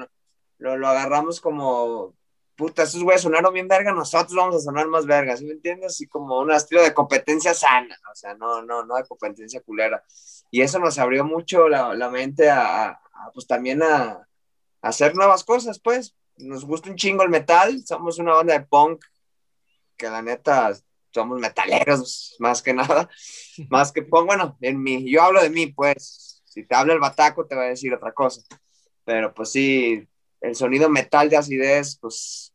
[0.57, 2.15] lo, lo agarramos como,
[2.55, 5.93] puta, esos güeyes sonaron bien verga, nosotros vamos a sonar más verga, ¿sí me entiendes?
[5.93, 10.03] Así como un estilo de competencia sana, o sea, no, no, no de competencia culera.
[10.51, 14.27] Y eso nos abrió mucho la, la mente a, a, pues también a, a,
[14.81, 16.15] hacer nuevas cosas, pues.
[16.35, 19.03] Nos gusta un chingo el metal, somos una banda de punk
[19.95, 20.73] que la neta
[21.11, 23.07] somos metaleros más que nada,
[23.69, 26.99] más que punk, bueno, en mí, yo hablo de mí, pues, si te habla el
[26.99, 28.43] bataco te va a decir otra cosa,
[29.03, 30.07] pero pues sí,
[30.39, 32.53] el sonido metal de acidez, pues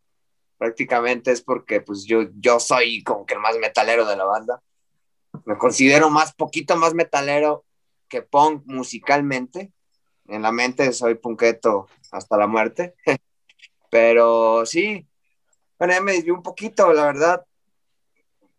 [0.56, 4.62] prácticamente es porque pues yo, yo soy como que el más metalero de la banda.
[5.44, 7.64] Me considero más, poquito más metalero
[8.08, 9.72] que punk musicalmente.
[10.28, 12.94] En la mente soy punketo hasta la muerte.
[13.90, 15.08] Pero sí,
[15.76, 17.44] bueno, ya me desvió un poquito, la verdad.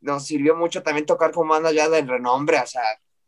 [0.02, 2.84] Nos sirvió mucho también tocar con bandas ya del renombre, o sea,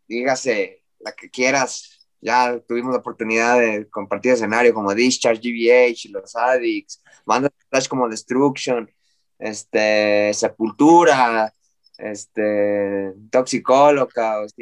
[0.08, 6.36] dígase la que quieras, ya tuvimos la oportunidad de compartir escenario como Discharge, GBH, Los
[6.36, 7.52] Addicts, bandas
[7.90, 8.90] como Destruction,
[9.40, 11.54] este, Sepultura,
[11.98, 14.58] este, Toxic Holocaust,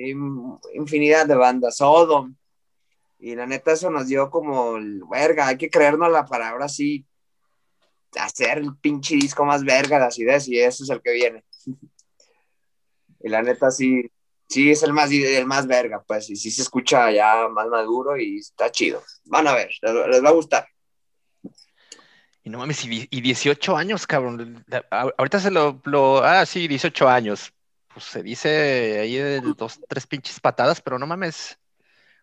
[0.74, 2.36] infinidad de bandas, Sodom.
[3.20, 4.78] Y la neta eso nos dio como,
[5.12, 7.06] verga, hay que creernos la palabra sí,
[8.18, 11.44] hacer el pinche disco más verga de acidez y eso es el que viene.
[13.20, 14.10] y la neta sí,
[14.50, 18.18] sí es el más, el más verga, pues, y sí se escucha ya más maduro
[18.18, 19.04] y está chido.
[19.26, 20.68] Van a ver, les, va a gustar.
[22.44, 24.66] Y no mames, y, 18 años, cabrón.
[24.90, 27.54] Ahorita se lo, ah, sí, 18 años.
[27.94, 29.18] Pues se dice ahí
[29.56, 31.60] dos, tres pinches patadas, pero no mames.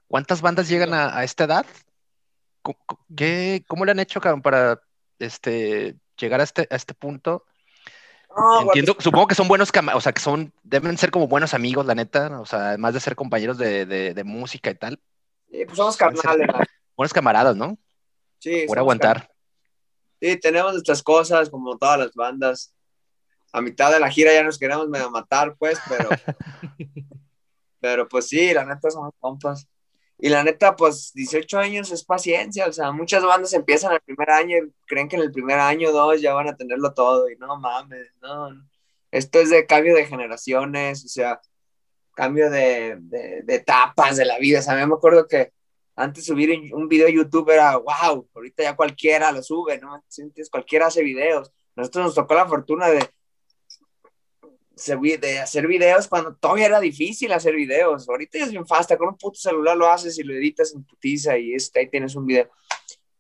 [0.09, 1.67] ¿Cuántas bandas llegan a, esta edad?
[2.63, 2.79] ¿Cómo,
[3.17, 4.81] qué, ¿Cómo le han hecho, cabrón, para
[5.19, 7.45] este, llegar a este, a este punto?
[8.63, 11.95] Entiendo, supongo que son buenos, o sea, que son, deben ser como buenos amigos, la
[11.95, 15.01] neta, o sea, además de ser compañeros de, de, música y tal.
[15.51, 16.49] Sí, pues somos carnales.
[16.97, 17.77] Buenos camaradas, ¿no?
[18.39, 18.65] Sí.
[18.67, 19.31] Por aguantar.
[20.21, 22.75] Sí, tenemos nuestras cosas, como todas las bandas.
[23.53, 26.09] A mitad de la gira ya nos queremos medio matar, pues, pero.
[27.81, 29.69] pero pues sí, la neta somos compas.
[30.19, 34.31] Y la neta, pues 18 años es paciencia, o sea, muchas bandas empiezan el primer
[34.31, 37.37] año y creen que en el primer año, dos, ya van a tenerlo todo y
[37.37, 38.51] no mames, no.
[39.11, 41.41] Esto es de cambio de generaciones, o sea,
[42.15, 44.61] cambio de, de, etapas de la vida.
[44.61, 45.53] O sea, me acuerdo que
[45.97, 50.03] antes subir un video a YouTube era, wow, ahorita ya cualquiera lo sube, ¿no?
[50.51, 51.53] Cualquiera hace videos.
[51.75, 53.07] Nosotros nos tocó la fortuna de,
[54.77, 58.09] de hacer videos cuando todavía era difícil hacer videos.
[58.09, 61.39] Ahorita es bien fácil, con un puto celular lo haces y lo editas en putiza
[61.39, 62.51] y este, ahí tienes un video.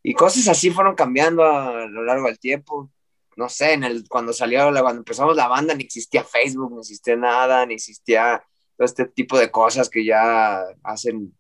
[0.03, 2.91] Y cosas así fueron cambiando a, lo largo del tiempo.
[3.37, 7.17] No sé, en el, cuando salió, cuando empezamos la banda, ni existía Facebook, ni existía
[7.17, 8.43] nada, ni existía
[8.77, 11.35] todo este tipo de cosas que ya hacen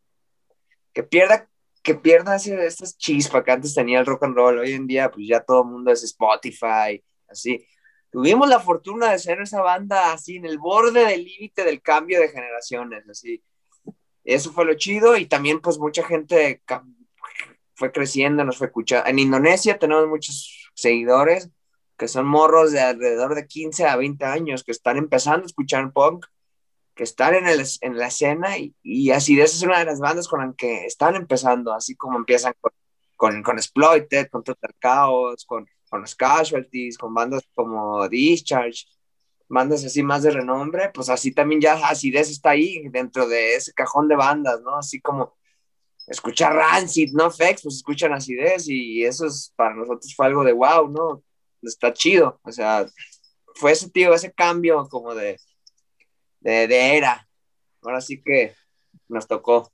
[0.92, 1.48] que pierda
[1.82, 4.58] que pierda ese, estas chispas que antes tenía el rock and roll.
[4.58, 7.64] Hoy en día, pues ya todo el mundo es Spotify, así
[8.10, 12.20] tuvimos la fortuna de ser esa banda así en el borde del límite del cambio
[12.20, 13.42] de generaciones, así.
[14.24, 16.60] Eso fue lo chido y también pues mucha gente
[17.74, 19.08] fue creciendo, nos fue escuchando.
[19.08, 21.50] En Indonesia tenemos muchos seguidores
[21.96, 25.92] que son morros de alrededor de 15 a 20 años que están empezando a escuchar
[25.92, 26.26] punk,
[26.94, 30.00] que están en, el, en la escena y, y así esa es una de las
[30.00, 32.72] bandas con las que están empezando, así como empiezan con,
[33.16, 38.84] con, con Exploited, con Total Chaos, con con los Casualties, con bandas como Discharge,
[39.48, 43.72] bandas así más de renombre, pues así también ya Acidez está ahí dentro de ese
[43.72, 44.76] cajón de bandas, ¿no?
[44.76, 45.34] Así como
[46.06, 47.30] escuchar Rancid, ¿no?
[47.30, 51.22] Fex, pues escuchan Acidez y eso es, para nosotros fue algo de wow, ¿no?
[51.62, 52.86] Está chido, o sea,
[53.54, 55.38] fue ese tío, ese cambio como de,
[56.40, 57.26] de, de era.
[57.82, 58.54] Ahora sí que
[59.08, 59.72] nos tocó.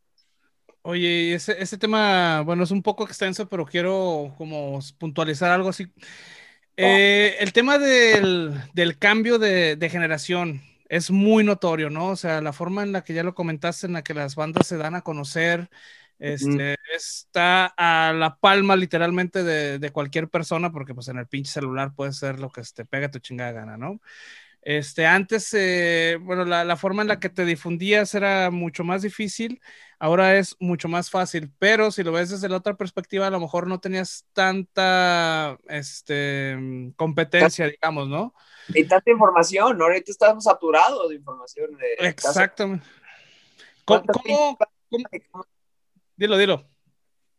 [0.85, 5.87] Oye, ese, ese tema, bueno, es un poco extenso, pero quiero como puntualizar algo así.
[6.77, 12.09] Eh, el tema del, del cambio de, de, generación es muy notorio, ¿no?
[12.09, 14.67] O sea, la forma en la que ya lo comentaste, en la que las bandas
[14.67, 15.71] se dan a conocer,
[16.19, 21.53] este, está a la palma literalmente de, de, cualquier persona, porque pues en el pinche
[21.53, 24.01] celular puede ser lo que te pega tu chingada gana, ¿no?
[24.63, 29.03] Este, antes, eh, bueno, la, la, forma en la que te difundías era mucho más
[29.03, 29.61] difícil,
[29.99, 33.41] ahora es mucho más fácil, pero si lo ves desde la otra perspectiva, a lo
[33.41, 38.35] mejor no tenías tanta este, competencia, digamos, ¿no?
[38.69, 39.85] Y tanta información, ¿no?
[39.85, 41.77] Ahorita estamos saturados de información.
[41.77, 42.87] De Exactamente.
[43.85, 44.59] ¿Cómo, cómo,
[45.33, 45.45] cómo?
[46.17, 46.69] Dilo, dilo.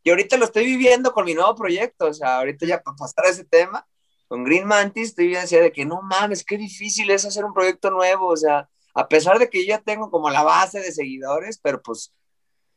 [0.04, 3.26] Y ahorita lo estoy viviendo con mi nuevo proyecto, o sea, ahorita ya para pasar
[3.26, 3.88] a ese tema,
[4.28, 7.92] con Green Mantis estoy decía de que no mames, qué difícil es hacer un proyecto
[7.92, 11.60] nuevo, o sea, a pesar de que yo ya tengo como la base de seguidores,
[11.62, 12.14] pero pues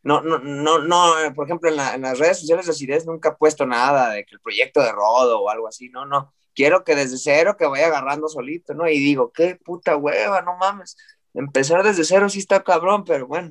[0.03, 3.31] no, no, no, no, por ejemplo, en, la, en las redes sociales de Acidez nunca
[3.31, 6.85] he puesto nada de que el proyecto de Rodo o algo así, no, no, quiero
[6.85, 8.89] que desde cero que vaya agarrando solito, ¿no?
[8.89, 10.97] Y digo, qué puta hueva, no mames,
[11.35, 13.51] empezar desde cero sí está cabrón, pero bueno,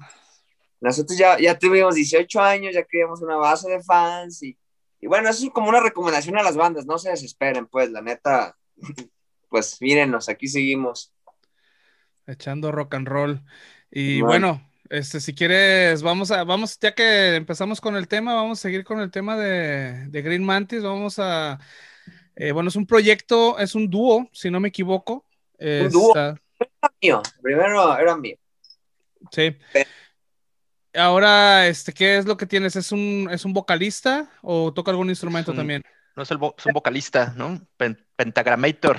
[0.80, 4.58] nosotros ya, ya tuvimos 18 años, ya creamos una base de fans y,
[5.06, 8.02] y bueno, eso es como una recomendación a las bandas, no se desesperen, pues, la
[8.02, 8.58] neta,
[9.50, 11.14] pues mírenos, aquí seguimos.
[12.26, 13.44] Echando rock and roll.
[13.92, 18.34] Y bueno, bueno este, si quieres, vamos a, vamos, ya que empezamos con el tema,
[18.34, 21.60] vamos a seguir con el tema de, de Green Mantis, vamos a,
[22.36, 25.24] eh, bueno, es un proyecto, es un dúo, si no me equivoco.
[25.60, 26.16] Un dúo.
[26.16, 26.42] Era
[27.00, 28.38] mío, primero era mío.
[29.30, 29.56] Sí.
[29.72, 29.88] Pero
[30.96, 32.76] Ahora, este, ¿qué es lo que tienes?
[32.76, 35.82] ¿Es un, es un vocalista o toca algún instrumento también?
[36.16, 37.60] No es, el es un vocalista, ¿no?
[38.16, 38.98] Pentagramator.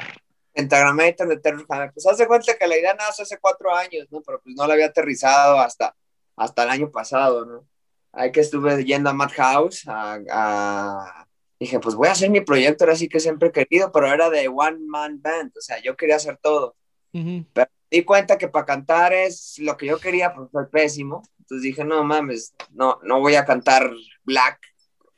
[0.53, 1.93] Pentagramator de Terror Hammer.
[1.93, 4.21] Pues hace cuenta que la idea nace hace cuatro años, ¿no?
[4.23, 5.97] Pero pues no la había aterrizado hasta,
[6.37, 7.67] hasta el año pasado, ¿no?
[8.13, 11.27] Ahí que estuve yendo a Madhouse, a, a...
[11.61, 14.31] dije, pues voy a hacer mi proyecto, ahora sí que siempre he querido, pero era
[14.31, 16.77] de One Man Band, o sea, yo quería hacer todo.
[17.13, 21.23] Pero di cuenta que para cantar es lo que yo quería, pues fue pésimo.
[21.47, 23.89] Entonces dije, no mames, no, no voy a cantar
[24.25, 24.59] black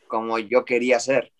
[0.09, 1.33] como yo quería hacer.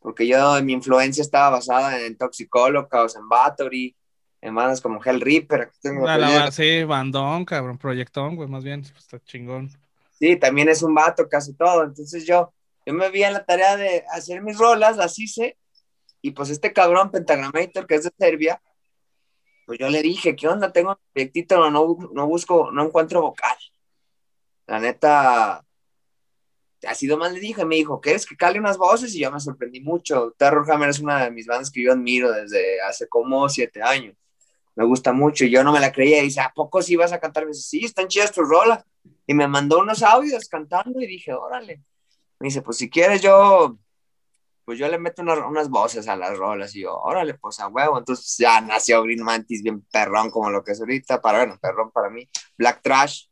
[0.00, 3.96] Porque yo, mi influencia estaba basada en Toxicolocados, en Battery,
[4.40, 5.70] en bandas como Hell Reaper.
[5.80, 9.70] Tengo la, la, sí, bandón, cabrón, proyectón, güey, más bien, pues, está chingón.
[10.18, 11.84] Sí, también es un vato, casi todo.
[11.84, 12.52] Entonces yo,
[12.84, 15.56] yo me vi en la tarea de hacer mis rolas, las hice,
[16.20, 18.60] y pues este cabrón Pentagramator, que es de Serbia,
[19.66, 20.72] pues yo le dije, ¿qué onda?
[20.72, 23.56] Tengo un proyectito, no, no busco, no encuentro vocal.
[24.66, 25.64] La neta,
[26.86, 29.14] así más le dije, me dijo, ¿quieres que cale unas voces?
[29.14, 30.34] Y yo me sorprendí mucho.
[30.36, 34.14] Terror Hammer es una de mis bandas que yo admiro desde hace como siete años.
[34.74, 36.22] Me gusta mucho y yo no me la creía.
[36.22, 37.44] Dice, ¿a poco sí vas a cantar?
[37.44, 38.84] Me dice, sí, están chidas tus rolas.
[39.26, 41.82] Y me mandó unos audios cantando y dije, órale.
[42.38, 43.78] Me dice, pues si quieres yo
[44.64, 47.98] pues yo le meto unas voces a las rolas y yo, órale, pues a huevo.
[47.98, 51.90] Entonces ya nació Green Mantis bien perrón como lo que es ahorita, para, bueno, perrón
[51.90, 52.28] para mí.
[52.56, 53.26] Black Trash.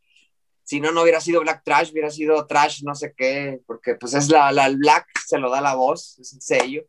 [0.71, 4.15] Si no, no hubiera sido Black Trash, hubiera sido Trash, no sé qué, porque pues
[4.15, 6.85] es la, la el Black, se lo da la voz, es el sello.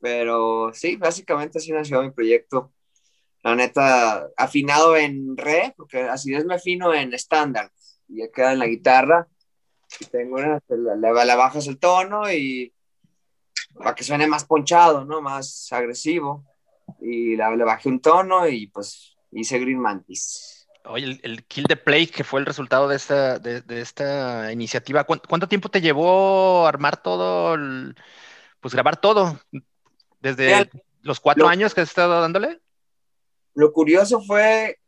[0.00, 2.72] Pero sí, básicamente así nació mi proyecto.
[3.42, 7.72] La neta, afinado en re, porque así es me afino en estándar.
[8.06, 9.26] Y queda en la guitarra.
[9.98, 12.72] Y tengo una, le, le bajas el tono y
[13.76, 15.20] para que suene más ponchado, ¿no?
[15.20, 16.44] Más agresivo.
[17.00, 20.63] Y le bajé un tono y pues hice Green Mantis.
[20.86, 25.48] Oye, el, Kill the Play, que fue el resultado de esta, de, esta iniciativa, ¿cuánto,
[25.48, 27.56] tiempo te llevó armar todo,
[28.60, 29.40] pues grabar todo?
[30.20, 30.70] ¿Desde
[31.02, 32.60] los cuatro años que has estado dándole?
[33.54, 34.78] Lo curioso fue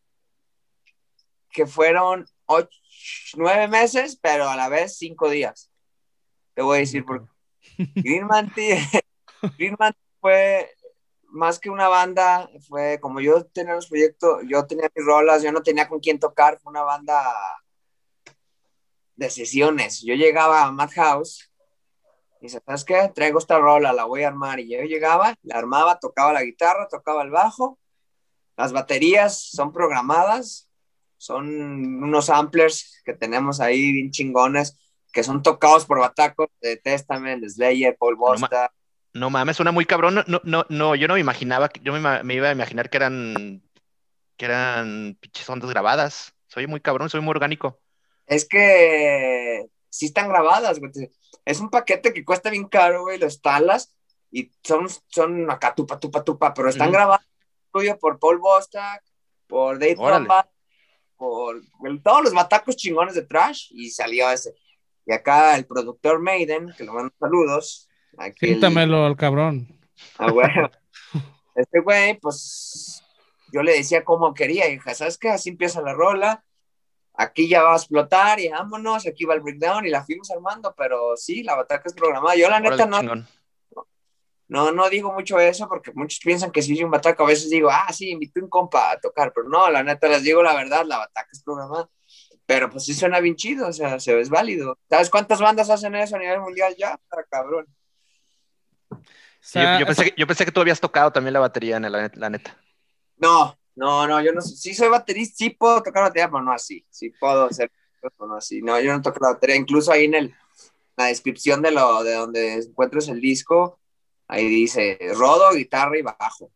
[1.50, 2.78] que fueron ocho,
[3.36, 5.70] nueve meses, pero a la vez cinco días.
[6.54, 7.36] Te voy a decir por qué
[7.94, 8.90] Green Mantis,
[10.20, 10.74] fue
[11.36, 15.52] más que una banda, fue como yo tenía los proyectos, yo tenía mis rolas, yo
[15.52, 17.22] no tenía con quién tocar, fue una banda
[19.14, 20.02] de sesiones.
[20.02, 21.50] Yo llegaba a Madhouse
[22.40, 23.10] y dice, ¿sabes qué?
[23.14, 24.60] Traigo esta rola, la voy a armar.
[24.60, 27.78] Y yo llegaba, la armaba, tocaba la guitarra, tocaba el bajo.
[28.56, 30.70] Las baterías son programadas,
[31.18, 31.46] son
[32.02, 34.78] unos samplers que tenemos ahí bien chingones
[35.16, 38.70] que son tocados por batacos de Testament, de Slayer, Paul Bosta.
[39.16, 40.22] No, mames, suena muy cabrón.
[40.26, 43.62] No, no, no, yo no me imaginaba, yo me, iba a imaginar que eran,
[44.36, 46.34] que eran pinches ondas grabadas.
[46.46, 47.80] Soy muy cabrón, soy muy orgánico.
[48.26, 50.92] Es que sí están grabadas, güey.
[51.44, 53.96] Es un paquete que cuesta bien caro, güey, los talas
[54.30, 57.24] y son, son acá tupa, tupa, tupa, pero están grabados
[58.00, 59.02] por Paul Bostack,
[59.46, 59.96] por Dave
[61.16, 61.62] por
[62.02, 64.54] todos los batacos chingones de trash y salió ese.
[65.06, 67.88] Y acá el productor Maiden, que le mando saludos.
[68.18, 68.60] Aquí el-
[69.04, 69.68] al cabrón.
[70.18, 70.70] Ah, bueno.
[71.54, 73.02] Este güey, pues
[73.50, 75.30] yo le decía cómo quería, hija, ¿sabes qué?
[75.30, 76.44] Así empieza la rola,
[77.14, 80.74] aquí ya va a explotar y vámonos, aquí va el breakdown y la fuimos armando,
[80.76, 82.36] pero sí, la bataca es programada.
[82.36, 83.02] Yo la neta no,
[84.48, 87.48] no, no digo mucho eso porque muchos piensan que si es un bataca, a veces
[87.48, 90.54] digo, ah, sí, invité un compa a tocar, pero no, la neta les digo la
[90.54, 91.88] verdad, la bataca es programada.
[92.44, 94.78] Pero pues sí suena bien chido, o sea, se ve es válido.
[94.90, 97.00] ¿Sabes cuántas bandas hacen eso a nivel mundial ya?
[97.08, 97.66] Para cabrón.
[99.40, 101.90] Sí, yo, yo pensé que, yo pensé que tú habías tocado también la batería, en
[101.90, 102.56] la, la neta.
[103.16, 104.40] No, no, no, yo no.
[104.40, 106.84] Sí soy baterista, sí puedo tocar batería, pero no así.
[106.90, 107.70] Sí puedo hacer,
[108.00, 108.62] pero no así.
[108.62, 109.56] No, yo no toco la batería.
[109.56, 110.34] Incluso ahí en el,
[110.96, 113.78] la descripción de lo de donde encuentres el disco,
[114.28, 116.50] ahí dice rodo, guitarra y bajo.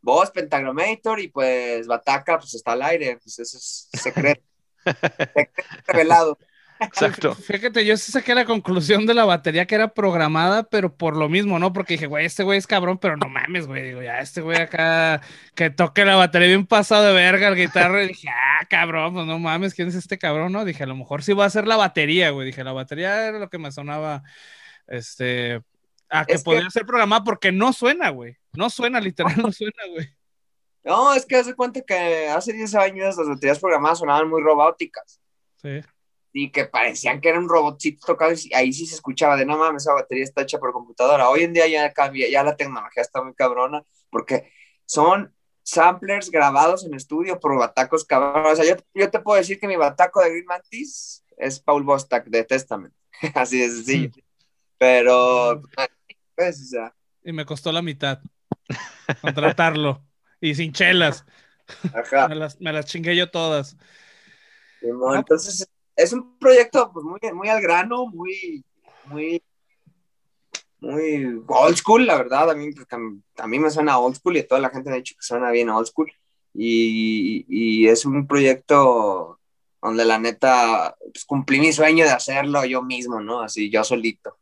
[0.00, 3.18] Voz, pentagramator y pues bataca, pues está al aire.
[3.22, 4.42] Pues eso es secreto.
[4.84, 5.52] secreto
[5.86, 6.38] revelado.
[6.80, 7.34] Exacto.
[7.34, 11.28] Fíjate, yo sí saqué la conclusión de la batería que era programada, pero por lo
[11.28, 11.72] mismo, ¿no?
[11.72, 13.82] Porque dije, güey, este güey es cabrón, pero no mames, güey.
[13.82, 15.20] Digo, ya, este güey acá
[15.54, 18.04] que toque la batería bien pasado de verga, el guitarra.
[18.04, 20.64] Y dije, ah, cabrón, pues no mames, ¿quién es este cabrón, no?
[20.64, 22.46] Dije, a lo mejor sí va a ser la batería, güey.
[22.46, 24.22] Dije, la batería era lo que me sonaba,
[24.86, 25.62] este,
[26.08, 28.36] a que Es que- podía ser programada porque no suena, güey.
[28.54, 30.08] No suena, literal, no suena, güey.
[30.84, 34.40] No, es que haz de cuenta que hace 10 años las baterías programadas sonaban muy
[34.42, 35.20] robóticas.
[35.60, 35.80] Sí.
[36.32, 39.56] Y que parecían que era un robotcito tocado y ahí sí se escuchaba de no
[39.58, 41.28] mames, esa batería está hecha por computadora.
[41.28, 44.52] Hoy en día ya cambia, ya la tecnología está muy cabrona porque
[44.86, 48.52] son samplers grabados en estudio por batacos cabrones.
[48.52, 51.82] O sea, yo, yo te puedo decir que mi bataco de Green Mantis es Paul
[51.84, 52.94] Bostak de Testament,
[53.34, 54.10] así de sencillo.
[54.78, 55.62] Pero,
[56.34, 58.20] pues, o sea, Y me costó la mitad
[59.20, 60.04] contratarlo.
[60.40, 61.24] y sin chelas.
[61.92, 62.28] ajá.
[62.28, 63.76] Me las, me las chingué yo todas.
[64.80, 65.68] Simón, Entonces,
[65.98, 68.64] es un proyecto pues, muy, muy al grano, muy,
[69.06, 69.42] muy,
[70.80, 72.50] muy old school, la verdad.
[72.50, 72.86] A mí, pues,
[73.36, 75.50] a mí me suena old school y toda la gente me ha dicho que suena
[75.50, 76.10] bien old school.
[76.54, 79.38] Y, y es un proyecto
[79.82, 83.40] donde la neta pues, cumplí mi sueño de hacerlo yo mismo, ¿no?
[83.40, 84.38] Así, yo solito.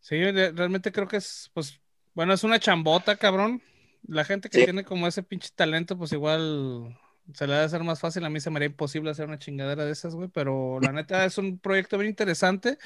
[0.00, 1.80] Sí, realmente creo que es, pues,
[2.14, 3.62] bueno, es una chambota, cabrón.
[4.08, 4.64] La gente que Sí.
[4.64, 6.96] tiene como ese pinche talento, pues igual
[7.34, 8.24] se le va a hacer más fácil.
[8.24, 11.24] A mí se me haría imposible hacer una chingadera de esas, güey, pero la neta
[11.24, 12.78] es un proyecto bien interesante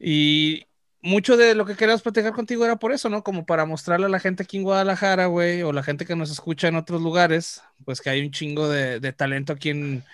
[0.00, 0.66] y
[1.02, 3.22] mucho de lo que queríamos platicar contigo era por eso, ¿no?
[3.22, 6.30] Como para mostrarle a la gente aquí en Guadalajara, güey, o la gente que nos
[6.30, 10.04] escucha en otros lugares, pues que hay un chingo de, de talento aquí en,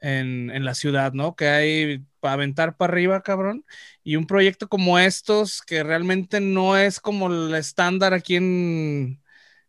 [0.00, 1.36] en, en la ciudad, ¿no?
[1.36, 3.64] Que hay para aventar para arriba, cabrón.
[4.04, 9.20] Y un proyecto como estos, que realmente no es como el estándar aquí en,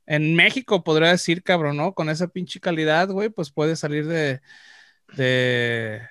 [0.09, 1.93] en México, podría decir, cabrón, ¿no?
[1.93, 4.41] Con esa pinche calidad, güey, pues puede salir de,
[5.13, 6.01] de,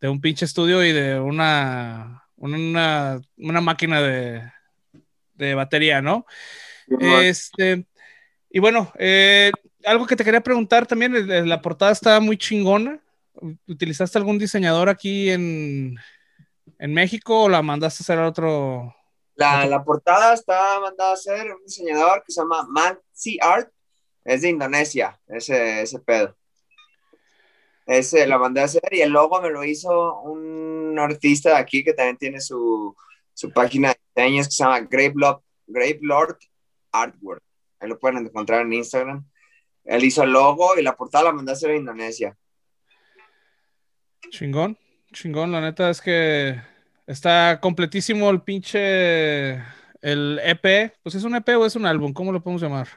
[0.00, 4.48] de un pinche estudio y de una, una, una máquina de,
[5.34, 6.24] de batería, ¿no?
[7.00, 7.84] Este,
[8.48, 9.50] y bueno, eh,
[9.84, 13.00] algo que te quería preguntar también, la portada está muy chingona.
[13.66, 15.96] ¿Utilizaste algún diseñador aquí en,
[16.78, 18.94] en México o la mandaste a hacer a otro?
[19.38, 23.70] La, la portada está mandada a hacer un diseñador que se llama Mansi Art,
[24.24, 26.36] es de Indonesia, ese, ese pedo.
[27.86, 31.84] Ese la mandé a hacer y el logo me lo hizo un artista de aquí
[31.84, 32.96] que también tiene su,
[33.32, 36.38] su página de diseños que se llama Grave Lord, Grave Lord
[36.90, 37.42] Artwork.
[37.78, 39.24] Ahí lo pueden encontrar en Instagram.
[39.84, 42.36] Él hizo el logo y la portada la mandé a hacer a Indonesia.
[44.30, 44.76] Chingón,
[45.12, 46.60] chingón, la neta es que
[47.08, 49.54] está completísimo el pinche,
[50.00, 50.92] el EP.
[51.02, 52.88] Pues es un EP o es un álbum, ¿cómo lo podemos llamar?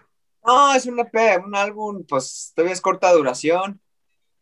[0.46, 3.82] No, es un EP, un álbum, pues todavía es corta duración.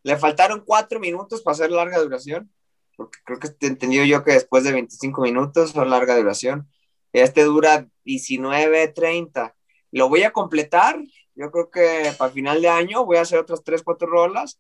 [0.04, 2.52] Le faltaron cuatro minutos para hacer larga duración,
[2.96, 6.68] porque creo que te entendido yo que después de 25 minutos son larga duración.
[7.14, 9.56] Este dura 19, 30.
[9.92, 11.00] Lo voy a completar,
[11.36, 14.60] yo creo que para final de año voy a hacer otras 3, 4 rolas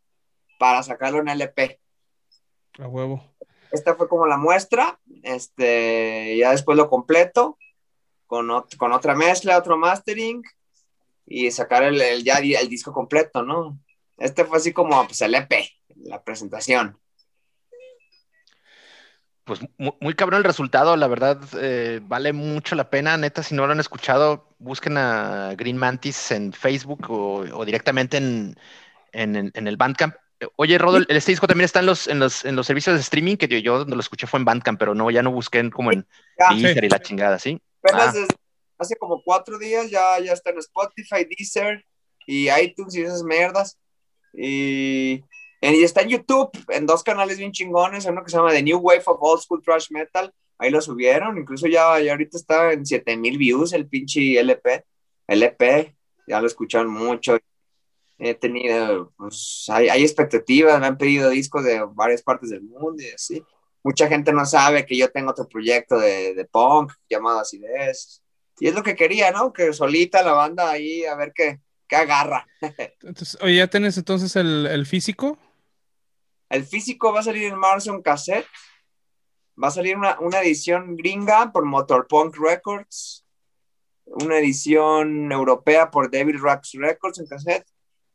[0.60, 1.80] para sacarlo en LP.
[2.80, 3.24] A huevo.
[3.72, 7.57] Esta fue como la muestra, este, ya después lo completo
[8.28, 10.41] con, con otra mezcla, otro mastering
[11.28, 13.78] y sacar el, ya el disco completo, ¿no?
[14.17, 16.97] Este fue así como pues, el EP, la presentación.
[19.43, 23.17] Pues mu- muy, cabrón el resultado, la verdad, eh, vale mucho la pena.
[23.17, 28.55] Neta, si no lo han escuchado, busquen a Green Mantis en Facebook o, directamente en,
[29.11, 30.15] en, en- en el Bandcamp.
[30.56, 33.02] Oye, Rodo, el- este disco también está en los, en los, en los servicios de
[33.02, 35.60] streaming, que yo, yo donde lo escuché fue en Bandcamp, pero no, ya no busqué
[35.60, 36.06] en- como en
[36.40, 36.62] Ya, Sí.
[36.64, 37.62] Deezer y la chingada, ¿sí?
[37.92, 38.14] Ah.
[38.78, 41.84] hace como cuatro días ya, ya está en Spotify, Deezer
[42.26, 43.78] y iTunes y esas mierdas.
[44.34, 45.24] Y
[45.62, 48.78] y está en YouTube, en dos canales bien chingones, uno que se llama The New
[48.80, 52.86] Wave of Old School Thrash Metal, ahí lo subieron, incluso ya, ya ahorita está en
[52.86, 54.86] 7000 views el pinche LP,
[55.28, 55.96] LP,
[56.28, 57.38] ya lo escucharon mucho.
[58.20, 63.01] He tenido, pues, hay, hay expectativas, me han pedido discos de varias partes del mundo
[63.01, 63.43] y así.
[63.82, 68.22] Mucha gente no sabe que yo tengo otro proyecto de, de punk llamado Acidez.
[68.59, 69.53] Y es lo que quería, ¿no?
[69.53, 72.45] Que solita la banda ahí a ver qué, qué agarra.
[73.01, 75.38] Entonces, oye, ¿ya tienes entonces el, el físico?
[76.49, 78.47] El físico va a salir en marzo en cassette.
[79.61, 83.26] Va a salir una, una edición gringa por Motorpunk Records,
[84.05, 87.67] una edición europea por Devil Rocks Records en cassette,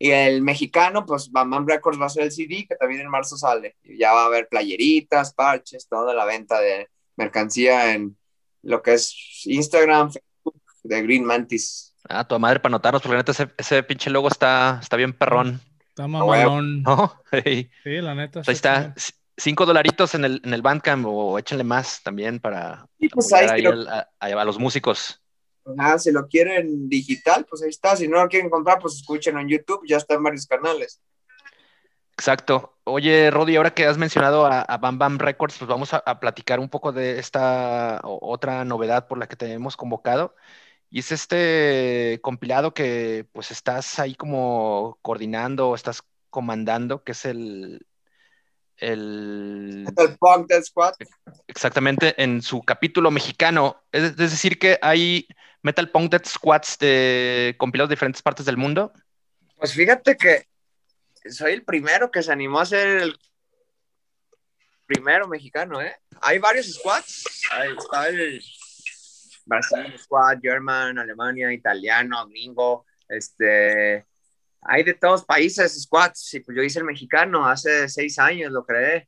[0.08, 3.36] y el mexicano, pues Bam Records va a ser el CD, que también en marzo
[3.36, 3.76] sale.
[3.82, 8.16] Y ya va a haber playeritas, parches, toda la venta de mercancía en
[8.62, 11.94] lo que es Instagram, Facebook, de Green Mantis.
[12.08, 15.12] Ah, tu madre para notarnos, porque la neta ese, ese pinche logo está, está bien
[15.14, 15.60] perrón.
[15.88, 16.82] Está mamalón.
[16.84, 17.22] ¿No?
[17.30, 17.70] Hey.
[17.82, 18.42] Sí, la neta.
[18.46, 18.94] Ahí está.
[19.36, 23.54] Cinco dolaritos en el, en el Bandcamp o échenle más también para Y pues apoyar
[23.54, 25.20] ahí ahí lo- al- a, a- a los músicos.
[25.78, 27.96] Ah, si lo quieren digital, pues ahí está.
[27.96, 31.00] Si no lo quieren comprar, pues escuchen en YouTube, ya está en varios canales.
[32.12, 32.78] Exacto.
[32.84, 36.20] Oye, Rodi, ahora que has mencionado a, a Bam Bam Records, pues vamos a, a
[36.20, 40.36] platicar un poco de esta otra novedad por la que te hemos convocado.
[40.90, 47.84] Y es este compilado que pues estás ahí como coordinando, estás comandando, que es el,
[48.76, 50.94] el El Punk Dead Squad.
[51.48, 53.82] exactamente en su capítulo mexicano.
[53.90, 55.26] Es, es decir, que hay
[55.64, 58.92] Metal Punk Dead Squads de compilados de diferentes partes del mundo.
[59.56, 60.46] Pues fíjate que
[61.30, 63.18] soy el primero que se animó a ser el
[64.84, 65.96] primero mexicano, ¿eh?
[66.20, 67.24] Hay varios squads.
[67.50, 68.42] Ahí está el
[69.46, 74.06] Brasil Squad, German, Alemania, italiano, gringo, este...
[74.66, 76.34] Hay de todos países squads.
[76.34, 79.06] Y pues yo hice el mexicano hace seis años, lo creé.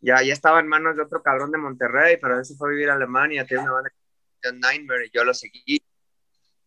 [0.00, 2.72] Ya, ya estaba en manos de otro cabrón de Monterrey, pero él se fue a
[2.72, 4.03] vivir a Alemania, tiene una banda de
[4.52, 5.82] Nightmare, yo lo seguí.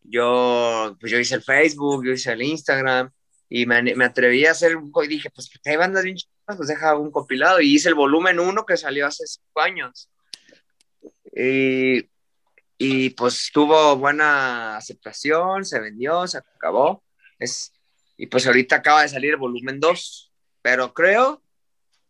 [0.01, 3.11] Yo, pues yo hice el Facebook, yo hice el Instagram,
[3.49, 6.67] y me, me atreví a hacer un, y dije, pues hay bandas bien chidas, pues
[6.69, 10.09] deja un compilado, y hice el volumen 1 que salió hace cinco años.
[11.33, 12.09] Y,
[12.77, 17.03] y pues tuvo buena aceptación, se vendió, se acabó.
[17.39, 17.73] Es,
[18.17, 21.43] y pues ahorita acaba de salir el volumen 2, pero creo,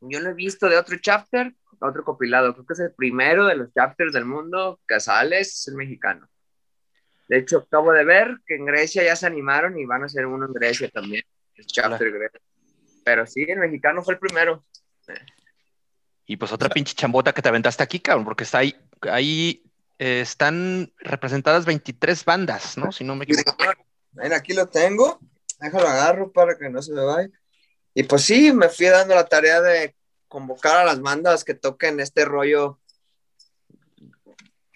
[0.01, 3.55] yo lo he visto de otro chapter, otro compilado, creo que es el primero de
[3.55, 6.27] los chapters del mundo sale, es el mexicano.
[7.27, 10.25] De hecho, acabo de ver que en Grecia ya se animaron y van a hacer
[10.25, 11.23] uno en Grecia también,
[11.55, 12.39] el chapter Grecia.
[13.03, 14.65] Pero sí, el mexicano fue el primero.
[16.25, 19.63] Y pues otra pinche chambota que te aventaste aquí, cabrón, porque está ahí, ahí
[19.99, 22.91] eh, están representadas 23 bandas, ¿no?
[22.91, 23.55] Si no me equivoco.
[24.11, 25.19] Ven, aquí lo tengo.
[25.59, 27.29] Déjalo agarro para que no se me vaya.
[27.93, 29.95] Y pues sí, me fui dando la tarea de
[30.27, 32.79] convocar a las bandas que toquen este rollo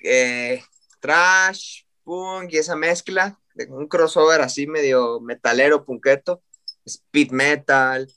[0.04, 0.64] eh,
[0.99, 6.41] trash, punk y esa mezcla de un crossover así medio metalero, punketo,
[6.86, 8.12] speed metal,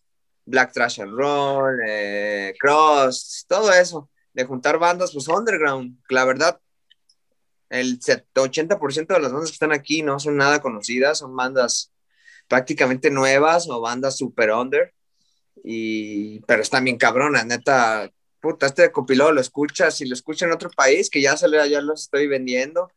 [0.45, 6.61] black trash and roll, eh, cross, todo eso, de juntar bandas pues underground, la verdad
[7.71, 11.93] el 80% de las bandas que están aquí no son nada conocidas, son bandas
[12.47, 14.95] prácticamente nuevas o bandas super under,
[15.63, 20.55] y, pero están bien cabronas, neta, puta, este compilado lo escuchas, si lo escuchas en
[20.55, 22.91] otro país, que ya salió, ya los estoy vendiendo,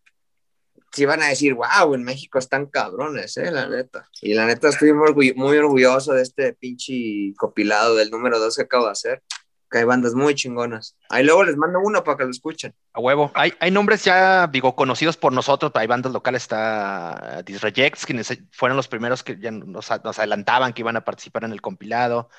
[0.92, 4.10] si van a decir, wow, en México están cabrones, eh, la neta.
[4.22, 8.56] Y la neta estoy muy, orgull muy orgulloso de este pinche compilado del número 2
[8.56, 9.24] que acabo de hacer,
[9.70, 10.96] que hay bandas muy chingonas.
[11.10, 12.74] Ahí luego les mando uno para que lo escuchen.
[12.94, 13.32] A huevo.
[13.34, 15.72] Hay, hay nombres ya, digo, conocidos por nosotros.
[15.76, 20.82] Hay bandas locales, está Disrejects, quienes fueron los primeros que ya nos, nos, adelantaban que
[20.82, 22.30] iban a participar en el compilado.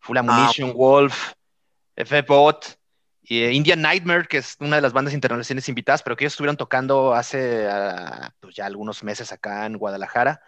[0.00, 0.74] Full Ammunition, ah.
[0.74, 1.32] Wolf,
[1.96, 2.78] F-Bot,
[3.28, 6.34] y eh, Indian Nightmare, que es una de las bandas internacionales invitadas, pero que ellos
[6.34, 10.42] estuvieron tocando hace uh, pues ya algunos meses acá en Guadalajara.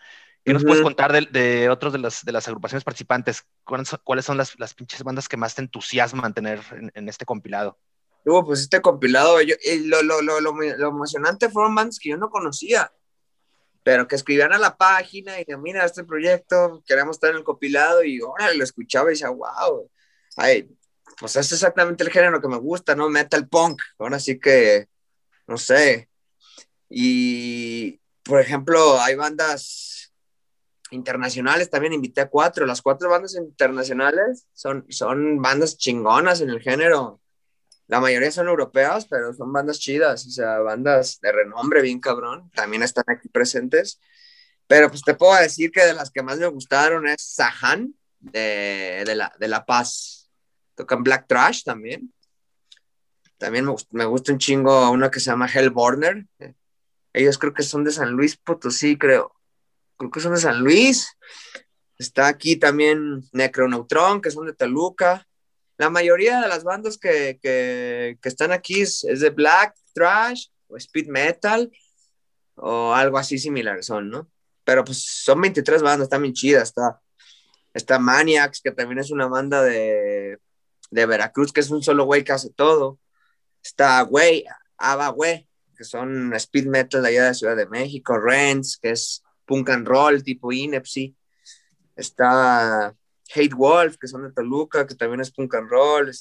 [0.49, 0.63] ¿Qué uh -huh.
[0.63, 3.45] nos puedes contar de, de otros de las, de las, agrupaciones participantes?
[3.65, 7.09] ¿Cuáles son, cuáles son las, las, pinches bandas que más te entusiasman tener en, en
[7.11, 7.79] este compilado?
[8.25, 12.31] Uh, pues este compilado, yo, lo, lo, lo, lo, emocionante fueron bandas que yo no
[12.31, 12.91] conocía,
[13.83, 17.45] pero que escribían a la página y decían, mira, este proyecto, queremos estar en el
[17.45, 19.91] compilado, y ahora lo escuchaba y decía, wow,
[20.37, 20.67] ay,
[21.21, 23.11] pues es exactamente el género que me gusta, ¿no?
[23.11, 24.89] Metal punk, ahora sí que,
[25.47, 26.09] no sé,
[26.89, 30.08] y por ejemplo, hay bandas
[30.91, 36.61] internacionales, también invité a cuatro, las cuatro bandas internacionales son, son bandas chingonas en el
[36.61, 37.21] género,
[37.87, 42.51] la mayoría son europeas, pero son bandas chidas, o sea, bandas de renombre bien cabrón,
[42.55, 44.01] también están aquí presentes,
[44.67, 49.15] pero pues te puedo decir que de las que más me gustaron es Sahan, de,
[49.15, 50.31] la, de La Paz.
[50.75, 52.13] Tocan Black Trash también.
[53.39, 56.27] También me, gusta un chingo una que se llama Hellborner.
[57.13, 59.35] Ellos creo que son de San Luis Potosí, creo.
[59.99, 61.17] Creo que son de San Luis.
[61.99, 65.27] Está aquí también Necroneutron, que son de Toluca.
[65.77, 71.09] La mayoría de las bandas que, que, están aquí es, de Black, Trash o Speed
[71.09, 71.71] Metal
[72.55, 74.31] o algo así similar son, ¿no?
[74.65, 76.69] Pero pues son 23 bandas, están bien chidas.
[76.69, 77.01] Está,
[77.75, 80.39] está Maniacs, que también es una banda de,
[80.91, 82.99] de Veracruz, que es un solo güey que hace todo.
[83.63, 84.45] Está Güey,
[84.77, 88.19] Ava Güey, que son speed metal de allá de Ciudad de México.
[88.19, 91.17] Rents, que es punk and roll tipo Inepsy.
[91.97, 92.95] Está
[93.35, 96.13] Hate Wolf, que son de Toluca, que también es punk and roll.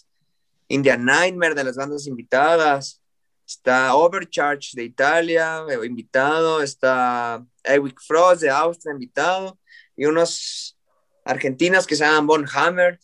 [0.70, 3.02] Indian Nightmare de las bandas invitadas.
[3.46, 6.64] Está Overcharge de Italia, eh, invitado.
[6.64, 9.60] Está Ewick Frost de Austria, invitado.
[9.96, 10.78] Y unos
[11.24, 13.00] argentinos que se llaman Von Hammer.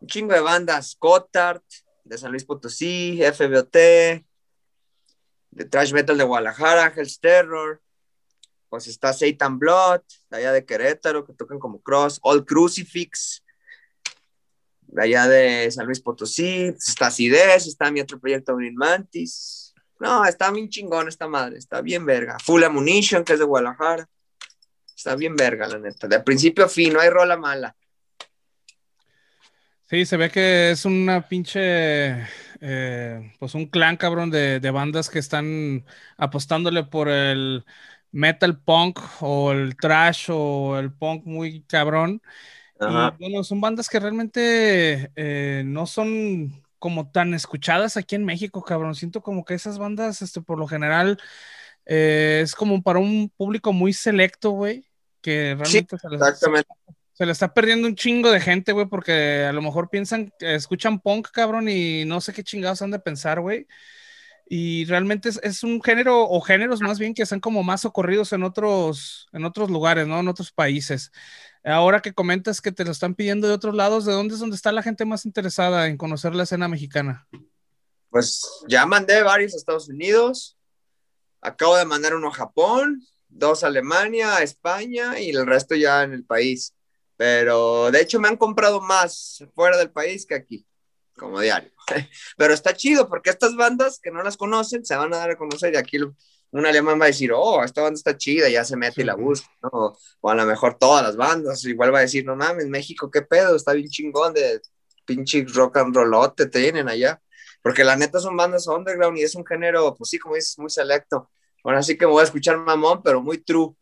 [0.00, 0.94] Un chingo de bandas.
[0.98, 1.62] Cotard,
[2.04, 3.74] de San Luis Potosí, FBOT,
[5.50, 7.82] de Trash Metal de Guadalajara, Hell's Terror.
[8.68, 12.20] Pues está Satan Blood, de allá de Querétaro, que tocan como Cross.
[12.22, 13.42] All Crucifix,
[14.82, 19.74] de allá de San Luis Potosí, está Cides, está mi otro proyecto Green Mantis.
[20.00, 22.38] No, está bien chingón esta madre, está bien verga.
[22.38, 24.08] Full Ammunition, que es de Guadalajara.
[24.94, 26.08] Está bien verga, la neta.
[26.08, 27.74] De principio a fin, no hay rola mala.
[29.88, 32.26] Sí, se ve que es una pinche,
[32.60, 35.86] eh, pues un clan cabrón de, bandas que están
[36.18, 37.64] apostándole por el
[38.12, 42.22] metal punk o el trash o el punk muy cabrón.
[42.80, 48.62] Y bueno, son bandas que realmente eh, no son como tan escuchadas aquí en México,
[48.62, 48.94] cabrón.
[48.94, 51.18] Siento como que esas bandas, este, por lo general,
[51.86, 54.86] eh, es como para un público muy selecto, güey,
[55.20, 56.38] que realmente se, les,
[57.14, 61.00] se, le está perdiendo un chingo de gente, güey, porque a lo mejor piensan, escuchan
[61.00, 63.66] punk, cabrón, y no sé qué chingados han de pensar, güey.
[64.50, 68.42] Y realmente es, un género, o géneros más bien, que están como más socorridos en
[68.42, 70.20] otros, en otros lugares, ¿no?
[70.20, 71.12] En otros países.
[71.62, 74.56] Ahora que comentas que te lo están pidiendo de otros lados, ¿de dónde es donde
[74.56, 77.28] está la gente más interesada en conocer la escena mexicana?
[78.08, 80.56] Pues ya mandé varios a Estados Unidos,
[81.42, 86.04] acabo de mandar uno a Japón, dos a Alemania, a España y el resto ya
[86.04, 86.74] en el país.
[87.16, 90.66] Pero de hecho me han comprado más fuera del país que aquí,
[91.16, 91.72] como diario.
[92.36, 95.36] Pero está chido porque estas bandas que no las conocen se van a dar a
[95.36, 95.98] conocer y aquí
[96.50, 99.14] un alemán va a decir, oh, esta banda está chida, ya se mete y la
[99.14, 99.96] busca, ¿no?
[100.20, 103.22] O a lo mejor todas las bandas, igual va a decir, no mames, México, qué
[103.22, 104.60] pedo, está bien chingón de
[105.04, 107.20] pinche rock and rollote tienen allá.
[107.62, 110.70] Porque la neta son bandas underground y es un género, pues sí, como dices, muy
[110.70, 111.30] selecto.
[111.62, 113.74] Bueno, así que me voy a escuchar mamón, pero muy true.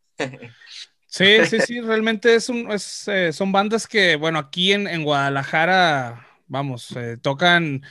[1.09, 5.03] Sí, sí, sí, realmente es un, es, eh, son bandas que, bueno, aquí en, en
[5.03, 7.83] Guadalajara, vamos, eh, tocan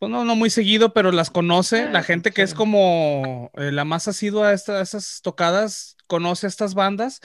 [0.00, 1.90] pues no, no muy seguido, pero las conoce.
[1.90, 6.74] La gente que es como eh, la más asidua a, esas tocadas conoce a estas
[6.74, 7.20] bandas,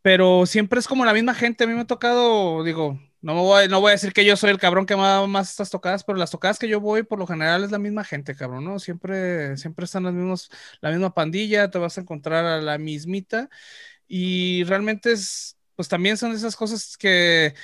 [0.00, 1.64] pero siempre es como la misma gente.
[1.64, 4.36] A mí me ha tocado, digo, no, me voy, no voy a decir que yo
[4.36, 7.18] soy el cabrón que más, más estas tocadas, pero las tocadas que yo voy, por
[7.18, 8.78] lo general, es la misma gente, cabrón, ¿no?
[8.78, 13.50] Siempre, siempre están los mismos, la misma pandilla, te vas a encontrar a la mismita.
[14.06, 17.54] Y realmente es, pues también son esas cosas que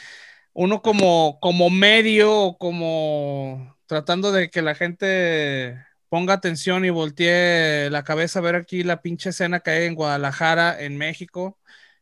[0.58, 8.04] uno como, como medio, como tratando de que la gente ponga atención y voltee la
[8.04, 11.58] cabeza a ver aquí la pinche escena que hay en Guadalajara, en México.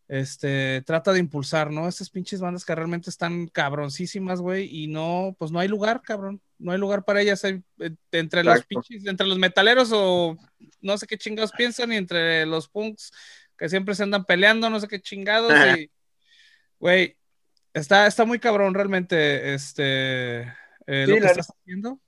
[0.06, 1.88] Este, trata de impulsar, ¿no?
[1.88, 6.40] Estas pinches bandas que realmente están cabroncísimas, güey, y no, pues no hay lugar, cabrón.
[6.56, 7.60] No hay lugar para ellas eh,
[8.12, 10.36] entre los pinches, entre los metaleros o
[10.80, 13.10] no sé qué chingados piensan, y entre los punks
[13.58, 15.50] que siempre se andan peleando, no sé qué chingados,
[15.80, 15.90] y,
[16.78, 17.16] güey,
[17.74, 20.42] está, está muy cabrón realmente, este
[20.86, 22.00] eh, lo que estás haciendo.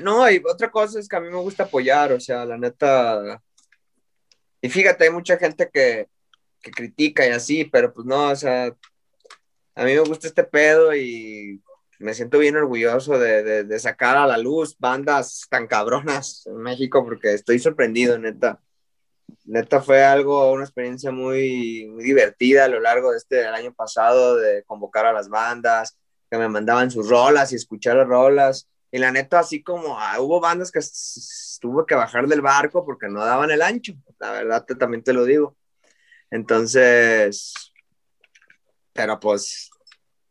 [0.00, 3.42] no, y otra cosa es que a mí me gusta apoyar, o sea, la neta.
[4.60, 6.08] Y fíjate, hay mucha gente que,
[6.62, 8.66] que critica y así, pero pues no, o sea,
[9.74, 11.60] a mí me gusta este pedo y
[11.98, 16.56] me siento bien orgulloso de, de, de, sacar a la luz bandas tan cabronas en
[16.56, 18.60] México porque estoy sorprendido, neta.
[19.44, 24.36] Neta fue algo, una experiencia muy, muy divertida a lo largo de este año pasado
[24.36, 25.98] de convocar a las bandas,
[26.38, 28.68] me mandaban sus rolas y escuchar las rolas.
[28.90, 30.80] Y la neta, así como ah, hubo bandas que
[31.60, 35.24] tuve que bajar del barco porque no daban el ancho, la verdad también te lo
[35.24, 35.56] digo.
[36.30, 37.54] Entonces,
[38.92, 39.70] pero pues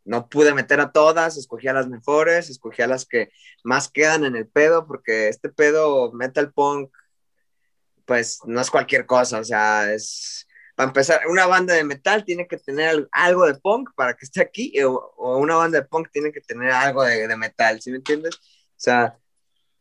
[0.06, 3.32] no pude meter a todas, escogí a las mejores, escogí a las que
[3.64, 6.90] más quedan en el pedo, porque este pedo metal punk,
[8.06, 12.48] pues no es cualquier cosa, o sea, es para empezar, una banda de metal tiene
[12.48, 16.32] que tener algo de punk para que esté aquí, o, una banda de punk tiene
[16.32, 18.36] que tener algo de, de, metal, ¿sí me entiendes?
[18.36, 18.40] O
[18.84, 19.18] sea,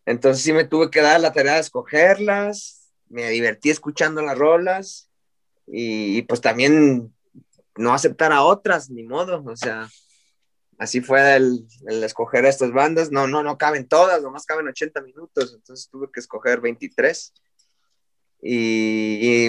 [0.05, 5.11] entonces sí me tuve que dar la tarea de escogerlas, me divertí escuchando las rolas,
[5.67, 7.15] y, pues también
[7.77, 9.89] no aceptar a otras, ni modo, o sea,
[10.79, 15.01] así fue el, el, escoger estas bandas, no, no, no caben todas, nomás caben 80
[15.01, 17.33] minutos, entonces tuve que escoger 23.
[18.43, 19.49] Y,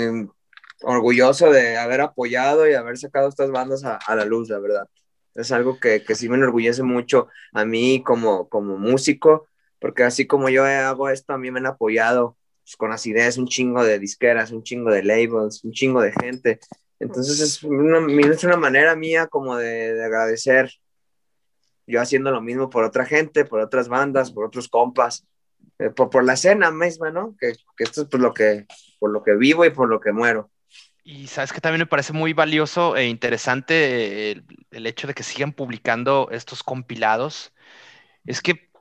[0.83, 4.87] orgulloso de haber apoyado y haber sacado estas bandas a, a la luz, la verdad.
[5.33, 9.47] Es algo que, que, sí me enorgullece mucho a mí como, como músico,
[9.79, 13.47] porque así como yo hago esto, a mí me han apoyado pues, con acidez un
[13.47, 16.59] chingo de disqueras, un chingo de labels, un chingo de gente.
[16.99, 17.99] Entonces es una,
[18.31, 20.71] es una manera mía como de, de agradecer
[21.85, 25.25] yo haciendo lo mismo por otra gente, por otras bandas, por otros compas,
[25.79, 27.35] eh, por, por, la escena misma, ¿no?
[27.39, 28.65] Que, que, esto es por lo que,
[28.99, 30.49] por lo que vivo y por lo que muero.
[31.03, 35.23] Y sabes que también me parece muy valioso e interesante el, el hecho de que
[35.23, 37.53] sigan publicando estos compilados.
[38.25, 38.71] Es que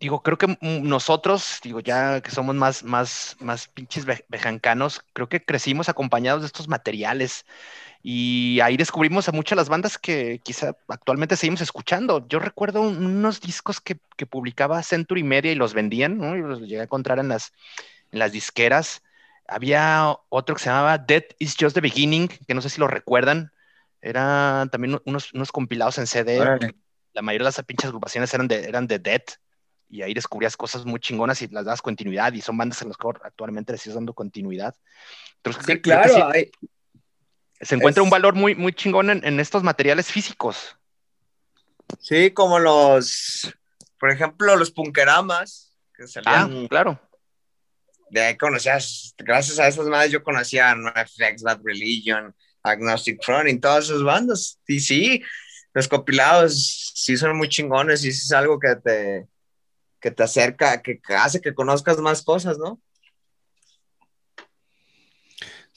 [0.00, 5.44] digo, creo que nosotros, digo, ya que somos más, más, más pinches bejancanos, creo que
[5.44, 7.44] crecimos acompañados de estos materiales
[8.02, 12.26] y ahí descubrimos a muchas de las bandas que quizá actualmente seguimos escuchando.
[12.28, 16.36] Yo recuerdo unos discos que, que publicaba Century Media y los vendían, ¿no?
[16.36, 17.52] Y los llegué a encontrar en las,
[18.12, 19.02] en las disqueras.
[19.48, 22.86] Había otro que se llamaba Dead is Just the Beginning, que no sé si lo
[22.86, 23.50] recuerdan.
[24.00, 26.38] Eran también unos, unos compilados en CD.
[27.14, 29.22] La mayoría de las pinches agrupaciones eran de, eran de Dead
[29.90, 32.96] y ahí descubrías cosas muy chingonas y las das continuidad y son bandas en las
[32.96, 34.74] que actualmente les sigues dando continuidad.
[35.36, 36.50] Entonces, sí, claro, sí, hay,
[37.60, 38.04] se encuentra es...
[38.04, 40.76] un valor muy, muy chingón en, en, estos materiales físicos.
[42.00, 43.54] Sí, como los,
[43.98, 45.76] por ejemplo, los punkeramas.
[45.94, 47.00] Que salían, ah, claro.
[48.10, 53.58] De ahí conocías, gracias a esas madres yo conocía NoFX, Bad Religion, Agnostic Front y
[53.58, 54.60] todas esas bandas.
[54.66, 55.22] Y sí,
[55.74, 59.28] los compilados sí son muy chingones y es algo que te,
[60.00, 62.80] que te acerca, que hace que conozcas más cosas, ¿no?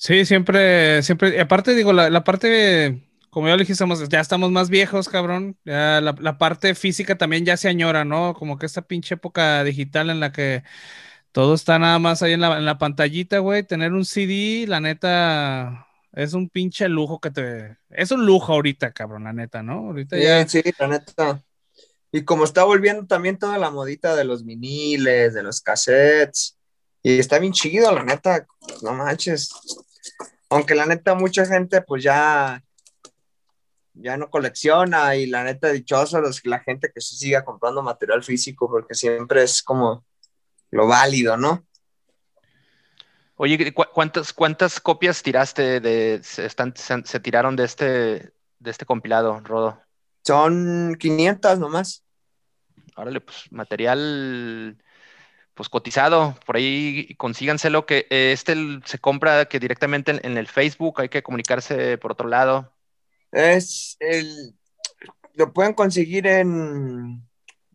[0.01, 5.07] Sí, siempre, siempre, aparte digo, la, la parte, como ya dijimos, ya estamos más viejos,
[5.07, 8.33] cabrón, ya la, la, parte física también ya se añora, ¿no?
[8.33, 10.63] Como que esta pinche época digital en la que
[11.31, 14.79] todo está nada más ahí en la, en la pantallita, güey, tener un CD, la
[14.79, 19.89] neta, es un pinche lujo que te, es un lujo ahorita, cabrón, la neta, ¿no?
[19.89, 20.47] Ahorita sí, ya...
[20.47, 21.43] sí, la neta.
[22.11, 26.57] Y como está volviendo también toda la modita de los viniles, de los cassettes,
[27.03, 28.47] y está bien chido, la neta,
[28.81, 29.51] no manches.
[30.51, 32.61] Aunque la neta mucha gente pues ya
[33.93, 38.23] ya no colecciona y la neta dichoso los, la gente que sí siga comprando material
[38.23, 40.05] físico porque siempre es como
[40.71, 41.65] lo válido, ¿no?
[43.35, 47.85] Oye, ¿cuántas, cuántas copias tiraste de, se, están, se, se tiraron de este,
[48.59, 49.81] de este compilado, Rodo?
[50.23, 52.03] Son 500 nomás.
[52.95, 54.77] Órale, pues material
[55.62, 58.55] pues cotizado, por ahí consíganselo, que este
[58.86, 62.74] se compra que directamente en, en, el Facebook, hay que comunicarse por otro lado.
[63.32, 64.55] Es el,
[65.36, 67.22] lo pueden conseguir en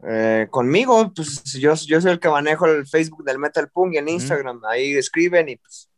[0.04, 3.98] eh, conmigo, pues yo, yo soy el que manejo el Facebook del Metal Punk y
[3.98, 4.64] en Instagram, mm.
[4.64, 5.88] ahí escriben y pues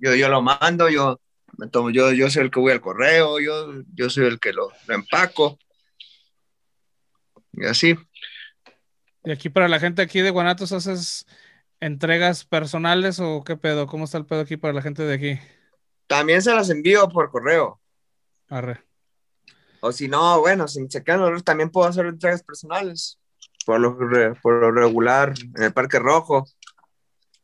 [0.00, 1.20] yo, yo lo mando, yo
[1.58, 4.54] me tomo, yo, yo soy el que voy al correo, yo, yo soy el que
[4.54, 5.58] lo, lo empaco.
[7.52, 7.94] Y así.
[9.24, 11.26] Y aquí para la gente aquí de Guanatos, ¿haces
[11.80, 13.86] entregas personales o qué pedo?
[13.86, 15.40] ¿Cómo está el pedo aquí para la gente de aquí?
[16.06, 17.80] También se las envío por correo.
[18.48, 18.82] Arre.
[19.80, 23.18] O si no, bueno, si se quedan también puedo hacer entregas personales.
[23.64, 23.96] Por lo,
[24.42, 26.46] por lo regular, en el Parque Rojo.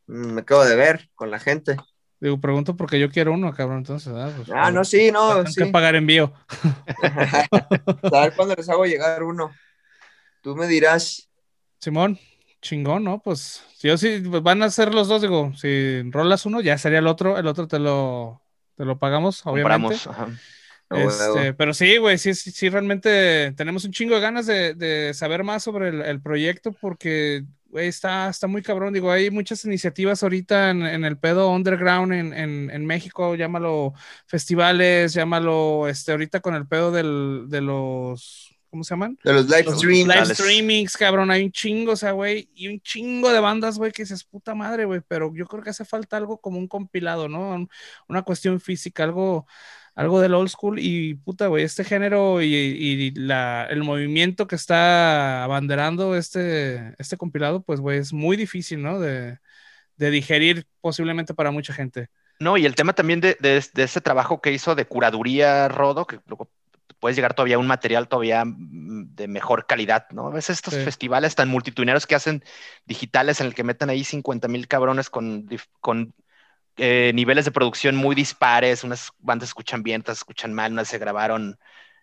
[0.06, 1.76] Mm, me quedo de ver con la gente.
[2.20, 4.12] Digo, pregunto porque yo quiero uno, cabrón, entonces.
[4.14, 5.36] Ah, pues, ah no, sí, no.
[5.36, 5.64] Tengo sí.
[5.64, 6.32] que pagar envío.
[7.02, 9.50] a ver cuándo les hago llegar uno.
[10.42, 11.29] Tú me dirás.
[11.80, 12.18] Simón,
[12.60, 13.20] chingón, ¿no?
[13.20, 16.98] Pues si yo sí van a ser los dos, digo, si rolas uno, ya sería
[16.98, 18.42] el otro, el otro te lo,
[18.76, 19.96] te lo pagamos, obviamente.
[19.96, 20.28] Compramos, ajá.
[20.90, 25.14] Este, pero sí, güey, sí, sí, sí, realmente tenemos un chingo de ganas de, de
[25.14, 28.92] saber más sobre el, el proyecto porque, güey, está, está muy cabrón.
[28.92, 33.94] Digo, hay muchas iniciativas ahorita en, en el pedo underground en, en, en, México, llámalo
[34.26, 39.18] festivales, llámalo, este, ahorita con el pedo del, de los ¿cómo se llaman?
[39.22, 40.14] De los live los streams.
[40.14, 43.92] Live streamings, cabrón, hay un chingo, o sea, güey, y un chingo de bandas, güey,
[43.92, 47.28] que dices, puta madre, güey, pero yo creo que hace falta algo como un compilado,
[47.28, 47.68] ¿no?
[48.08, 49.46] Una cuestión física, algo,
[49.94, 54.56] algo del old school y puta, güey, este género y, y la, el movimiento que
[54.56, 59.00] está abanderando este, este compilado, pues, güey, es muy difícil, ¿no?
[59.00, 59.38] De,
[59.96, 62.08] de digerir posiblemente para mucha gente.
[62.40, 66.50] No, y el tema también de, ese trabajo que hizo de curaduría Rodo, que luego
[67.00, 70.28] puedes llegar todavía a un material todavía mm, de mejor calidad, ¿no?
[70.28, 72.44] A veces estos festivales tan multitudinarios que hacen
[72.84, 75.48] digitales en el que meten ahí 50 mil cabrones con,
[75.80, 76.14] con
[76.76, 80.98] eh, niveles de producción muy dispares, unas bandas escuchan bien, otras escuchan mal, unas se
[80.98, 81.58] grabaron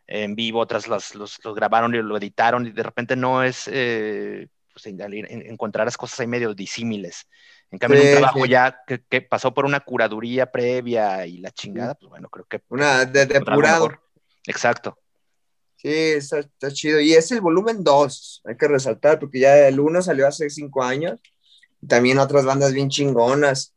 [0.07, 4.47] en vivo, otras los, los, grabaron y lo editaron y de repente no es eh,
[4.73, 7.27] pues, encontrar las cosas ahí medio disímiles.
[7.69, 12.09] En cambio, un trabajo ya que, pasó por una curaduría previa y la chingada, pues
[12.09, 12.61] bueno, creo que...
[12.69, 13.89] Una de depurado.
[14.47, 14.97] Exacto.
[15.75, 16.99] Sí, está, chido.
[16.99, 20.83] Y es el volumen 2, hay que resaltar, porque ya el 1 salió hace 5
[20.83, 21.21] años.
[21.87, 23.75] También otras bandas bien chingonas.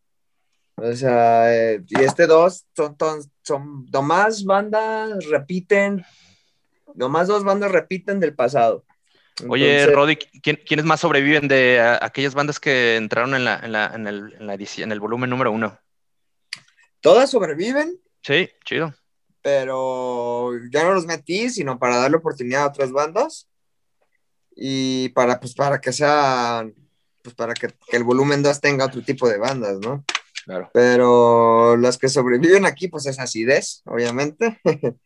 [0.76, 6.02] O sea, eh, y este 2 son, son, son, nomás bandas repiten,
[6.94, 8.86] nomás dos bandas repiten del pasado.
[9.48, 14.06] Oye, Rodi, ¿quiénes más sobreviven de aquellas bandas que entraron en, la, en, la, en,
[14.06, 15.78] el, en, la en el volumen número uno?
[17.00, 17.98] ¿Todas sobreviven?
[18.22, 18.94] Sí, chido.
[19.42, 23.48] Pero ya no los metí, sino para darle oportunidad a otras bandas
[24.54, 26.68] y para, pues, para que sea,
[27.22, 30.04] pues, para que, el volumen 2 tenga otro tipo de bandas, ¿no?
[30.44, 30.70] Claro.
[30.74, 34.60] Pero las que sobreviven aquí, pues es acidez, obviamente.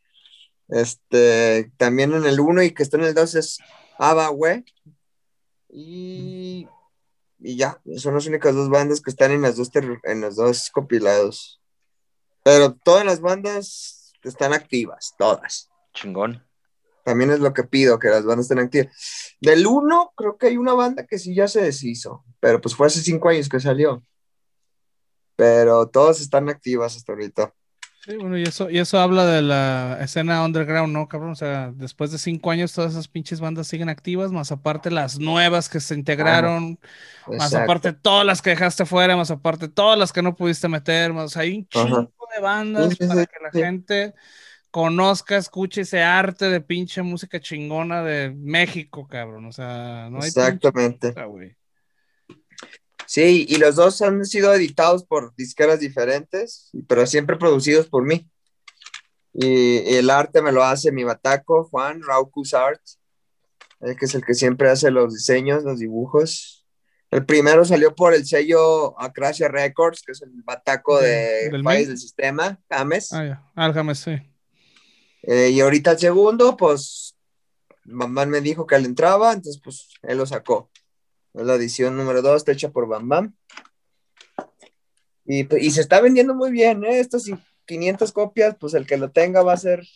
[0.68, 3.58] este, también en el 1 y que está en el 2 es
[4.32, 4.64] güey.
[5.68, 6.68] Y,
[7.40, 9.70] y ya, son las únicas dos bandas que están en las dos,
[10.04, 11.60] en los dos compilados.
[12.42, 15.70] Pero todas las bandas están activas, todas.
[15.92, 16.44] Chingón.
[17.04, 19.36] También es lo que pido, que las bandas estén activas.
[19.40, 22.86] Del uno, creo que hay una banda que sí ya se deshizo, pero pues fue
[22.86, 24.02] hace cinco años que salió.
[25.36, 27.52] Pero todas están activas hasta ahorita.
[28.04, 31.30] Sí, bueno, y eso, y eso habla de la escena underground, ¿no, cabrón?
[31.30, 35.18] O sea, después de cinco años todas esas pinches bandas siguen activas, más aparte las
[35.18, 36.78] nuevas que se integraron,
[37.26, 41.14] más aparte todas las que dejaste fuera, más aparte todas las que no pudiste meter,
[41.14, 44.14] más hay un chingo de bandas para que la gente
[44.70, 49.46] conozca, escuche ese arte de pinche música chingona de México, cabrón.
[49.46, 51.14] O sea, no hay Exactamente.
[53.06, 58.28] Sí, y los dos han sido editados por disqueras diferentes, pero siempre producidos por mí.
[59.32, 62.80] Y, el arte me lo hace mi bataco, Juan Raucus Art,
[63.80, 66.63] que es el que siempre hace los diseños, los dibujos.
[67.14, 71.86] El primero salió por el sello Acracia Records, que es el bataco de, del país
[71.86, 73.12] del sistema, James.
[73.12, 74.18] Ah, ya, ah, James, sí.
[75.22, 77.16] Eh, y ahorita el segundo, pues,
[77.84, 80.72] mamá me dijo que él entraba, entonces, pues, él lo sacó.
[81.34, 83.36] Es la edición número 2, está hecha por Bam Bam.
[85.24, 86.98] Y, y, se está vendiendo muy bien, ¿eh?
[86.98, 87.30] Estos
[87.66, 89.86] 500 copias, pues el que lo tenga va a ser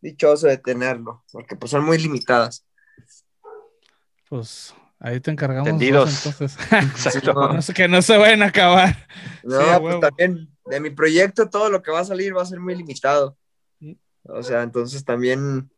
[0.00, 2.66] dichoso de tenerlo, porque pues son muy limitadas.
[4.28, 4.74] Pues
[5.04, 5.68] ahí te encargamos.
[5.68, 6.56] entonces.
[7.74, 9.06] que no se vayan a acabar.
[9.42, 12.58] No, pues también de mi proyecto todo lo que va a salir va a ser
[12.58, 13.36] muy limitado.
[14.22, 15.70] O sea, entonces también,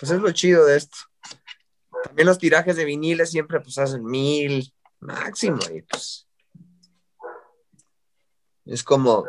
[0.00, 0.96] pues es lo chido de esto.
[2.04, 6.26] También los tirajes de viniles siempre pues hacen mil máximo y pues
[8.64, 9.26] es como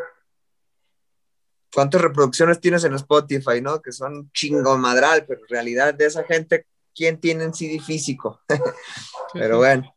[1.74, 3.82] cuántas reproducciones tienes en Spotify, ¿no?
[3.82, 8.42] Que son chingo madral, pero en realidad de esa gente, ¿quién tiene en CD físico?
[9.34, 9.96] pero bueno,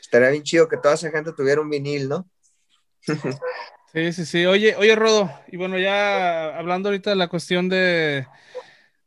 [0.00, 2.28] estaría bien chido que toda esa gente tuviera un vinil, ¿no?
[3.92, 4.46] sí, sí, sí.
[4.46, 8.26] Oye, oye, Rodo, y bueno, ya hablando ahorita de la cuestión de,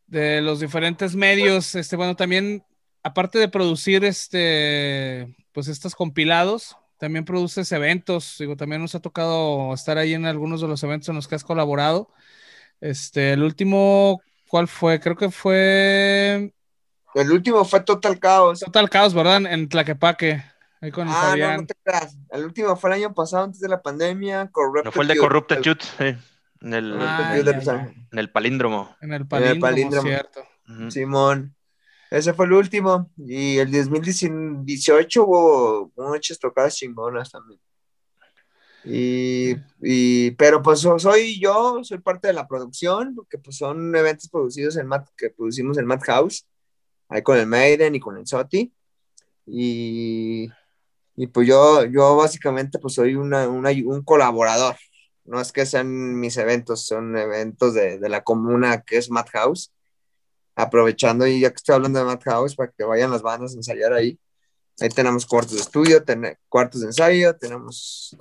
[0.08, 2.64] de los diferentes medios, este, bueno, también
[3.04, 8.36] aparte de producir este, pues estos compilados, también produces eventos.
[8.40, 11.36] Digo, también nos ha tocado estar ahí en algunos de los eventos en los que
[11.36, 12.10] has colaborado.
[12.82, 15.00] Este, el último, ¿cuál fue?
[15.00, 16.54] Creo que fue.
[17.16, 18.60] El último fue Total Caos.
[18.60, 19.46] Total Caos, ¿verdad?
[19.46, 20.44] En Tlaquepaque.
[20.82, 22.18] Ahí con ah, no, no te creas.
[22.30, 24.50] El último fue el año pasado, antes de la pandemia.
[24.84, 26.16] no fue el de Corrupted Youth, sí.
[26.62, 28.96] En el, ah, en el palíndromo.
[29.02, 30.08] En el palíndromo, en el palíndromo.
[30.08, 30.42] cierto.
[30.90, 31.56] Simón.
[32.12, 33.12] Ese fue el último.
[33.18, 37.60] Y el 2018 hubo muchas tocadas chingonas también.
[38.86, 44.30] Y, y, pero pues soy yo, soy parte de la producción, porque pues son eventos
[44.30, 46.48] producidos en Mad, que producimos en Madhouse,
[47.10, 48.74] ahí con el Maiden y con el Soti.
[49.46, 50.50] Y,
[51.16, 54.76] y pues yo, yo básicamente pues soy una, una, un colaborador.
[55.26, 59.72] No es que sean mis eventos, son eventos de, de la comuna que es Madhouse
[60.60, 63.94] aprovechando y ya que estoy hablando de Madhouse, para que vayan las bandas a ensayar
[63.94, 64.20] ahí.
[64.82, 66.04] Ahí tenemos cuartos de estudio,
[66.50, 68.18] cuartos de ensayo, tenemos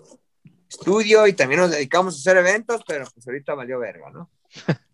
[0.68, 4.30] estudio y también nos dedicamos a hacer eventos, pero pues ahorita valió verga, ¿no?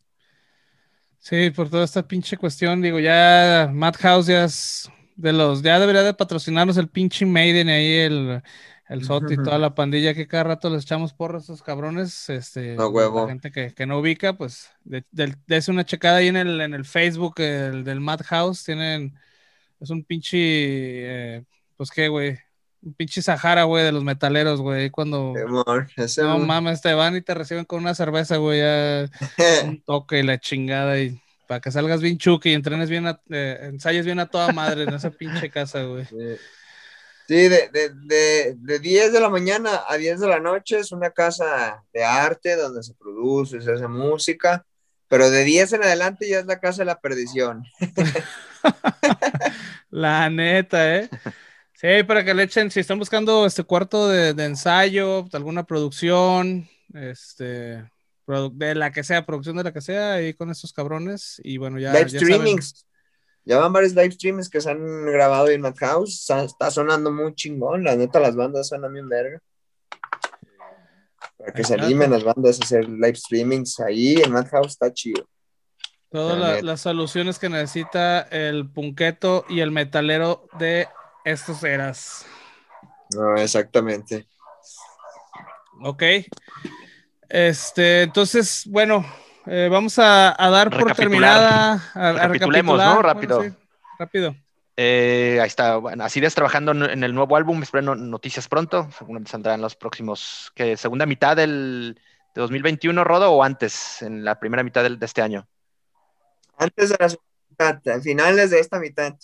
[1.26, 6.02] Sí, por toda esta pinche cuestión, digo, ya Madhouse ya es de los, ya debería
[6.02, 8.42] de patrocinarnos el pinche Maiden ahí, el,
[8.88, 12.28] el Sot y toda la pandilla que cada rato les echamos porras a esos cabrones,
[12.28, 13.24] este, No, huevo.
[13.24, 16.60] la gente que, que no ubica, pues, de, del- dese una checada ahí en el,
[16.60, 19.14] en el Facebook el, del Madhouse, tienen,
[19.80, 20.38] es un pinche,
[21.38, 21.44] eh,
[21.76, 22.38] pues qué, güey,
[22.84, 25.32] un pinche Sahara, güey, de los metaleros, güey, cuando...
[25.96, 29.06] Ese- No mames, te van y te reciben con una cerveza, güey, ya
[29.64, 33.20] un toque y la chingada y para que salgas bien chuki y entrenes bien, a-
[33.30, 36.04] eh, ensayes bien a toda madre en esa pinche casa, güey.
[36.10, 36.16] Sí,
[37.26, 40.92] Sí, de, de, de, de 10 de la mañana a 10 de la noche es
[40.92, 44.66] una casa de arte donde se produce, se hace música,
[45.08, 47.64] pero de 10 en adelante ya es la casa de la perdición.
[49.90, 51.08] La neta, ¿eh?
[51.74, 56.68] Sí, para que le echen, si están buscando este cuarto de, de ensayo, alguna producción,
[56.94, 57.84] este,
[58.52, 61.78] de la que sea, producción de la que sea, ahí con estos cabrones, y bueno,
[61.78, 61.92] ya.
[61.92, 62.34] live ya saben.
[62.34, 62.86] streamings.
[63.44, 66.30] Ya van varios live streamings que se han grabado en Madhouse.
[66.30, 67.84] Está, sonando muy chingón.
[67.84, 69.38] La neta, las bandas suenan bien verga.
[71.36, 75.28] Para que se animen las bandas a hacer live streamings ahí en Madhouse está chido.
[76.08, 80.88] Todas La las soluciones que necesita el punqueto y el metalero de
[81.24, 82.26] estos eras.
[83.14, 84.26] No, exactamente.
[85.82, 86.02] Ok.
[87.28, 89.04] Este, entonces, bueno,
[89.46, 91.82] eh, vamos a, a dar por terminada.
[91.94, 92.94] A, a Recapitulemos, recapitular.
[92.96, 93.02] ¿no?
[93.02, 93.36] Rápido.
[93.38, 93.66] Bueno, sí,
[93.98, 94.36] rápido.
[94.76, 98.88] Eh, ahí está, bueno, así es trabajando en, en el nuevo álbum, espero noticias pronto,
[98.98, 102.00] seguramente saldrán los próximos, que segunda mitad del,
[102.34, 105.46] de 2021, Rodo, o antes, en la primera mitad del- de este año.
[106.58, 109.14] Antes de la segunda mitad, a finales de esta mitad.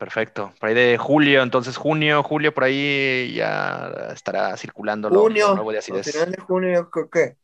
[0.00, 5.48] Perfecto, por ahí de julio, entonces junio, julio, por ahí ya estará circulando lo, junio,
[5.48, 7.36] lo nuevo de final junio, creo que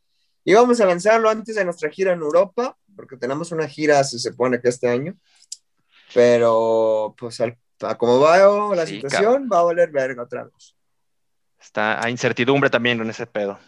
[0.43, 4.59] íbamos a lanzarlo antes de nuestra gira en Europa, porque tenemos una gira, se supone
[4.59, 5.15] que este año,
[6.15, 10.75] pero pues al, a como va la Sí, situación, va a valer verga otra vez.
[11.61, 13.59] Está hay incertidumbre también en ese pedo.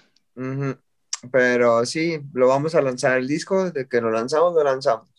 [1.31, 5.18] Pero sí, lo vamos a lanzar el disco, de que lo lanzamos, lo lanzamos.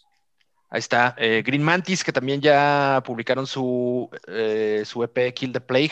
[0.70, 1.16] Ahí está.
[1.18, 5.91] eh, Green Mantis, que también ya publicaron su, eh, su EP Kill the Plague.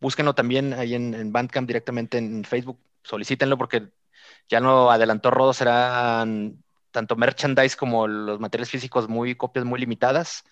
[0.00, 2.78] Búsquenlo también ahí en, en Bandcamp directamente en Facebook.
[3.02, 3.90] Solicítenlo porque
[4.48, 5.52] ya lo adelantó Rodo.
[5.52, 10.44] Serán tanto merchandise como los materiales físicos muy copias muy limitadas.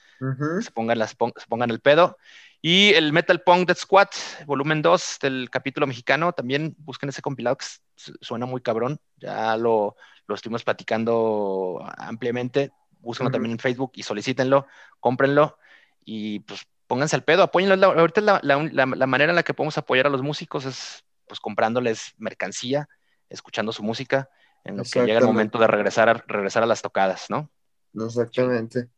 [0.62, 2.19] Se pongan, las, se pongan el pedo.
[2.61, 4.09] Y el Metal Punk Death Squad,
[4.47, 6.32] volumen 2 del capítulo mexicano.
[6.32, 7.66] También busquen ese compilado que
[8.20, 9.01] suena muy cabrón.
[9.16, 9.97] Ya lo,
[10.27, 12.70] lo estuvimos platicando ampliamente
[13.03, 14.66] búsquenlo también en Facebook y solicítenlo,
[15.01, 15.59] cómprenlo
[16.05, 17.74] y pues pónganse al pedo, apóyenlo.
[17.87, 21.05] Ahorita la, la- la- la manera en la que podemos apoyar a los músicos es
[21.27, 22.89] pues comprándoles mercancía,
[23.29, 24.29] escuchando su música,
[24.65, 27.51] en lo que llega el momento de regresar a, regresar a las tocadas, ¿no?
[27.95, 28.89] Exactamente.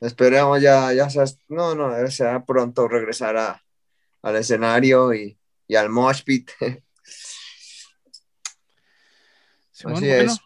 [0.00, 3.64] Esperemos ya, ya sea, no, no, sea pronto regresar a,
[4.22, 6.50] al escenario y, y al mosh pit.
[9.70, 10.40] Simón, Así bueno, es.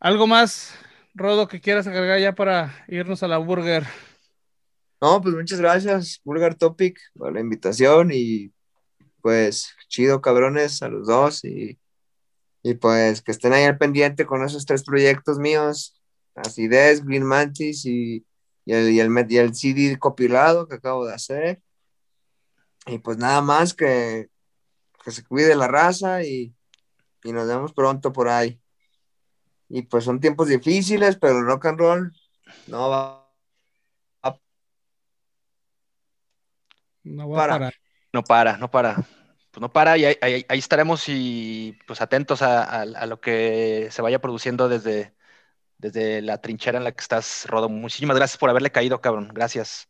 [0.00, 0.74] ¿Algo más,
[1.14, 3.84] Rodo, que quieras agregar ya para irnos a la burger?
[5.00, 8.52] No, pues muchas gracias, Vulgar Topic, por la invitación y
[9.20, 11.78] pues chido, cabrones, a los dos y,
[12.62, 16.00] y pues que estén ahí al pendiente con esos tres proyectos míos,
[16.34, 18.24] Acidez, Green Mantis y,
[18.64, 21.60] y, el, y, el, y el CD compilado que acabo de hacer.
[22.86, 24.28] Y pues nada más que,
[25.04, 26.54] que se cuide la raza y,
[27.24, 28.61] y nos vemos pronto por ahí.
[29.74, 32.12] Y pues son tiempos difíciles, pero el rock and roll
[32.66, 33.18] no va
[37.04, 37.54] No voy Para.
[37.54, 37.74] a parar.
[38.12, 38.94] No para, no para.
[39.50, 43.20] Pues no para y ahí, ahí- ahí estaremos y pues atentos a, a- a lo
[43.20, 45.14] que se vaya produciendo desde,
[45.78, 47.68] desde la trinchera en la que estás, Rodo.
[47.70, 49.30] Muchísimas gracias por haberle caído, cabrón.
[49.32, 49.88] Gracias.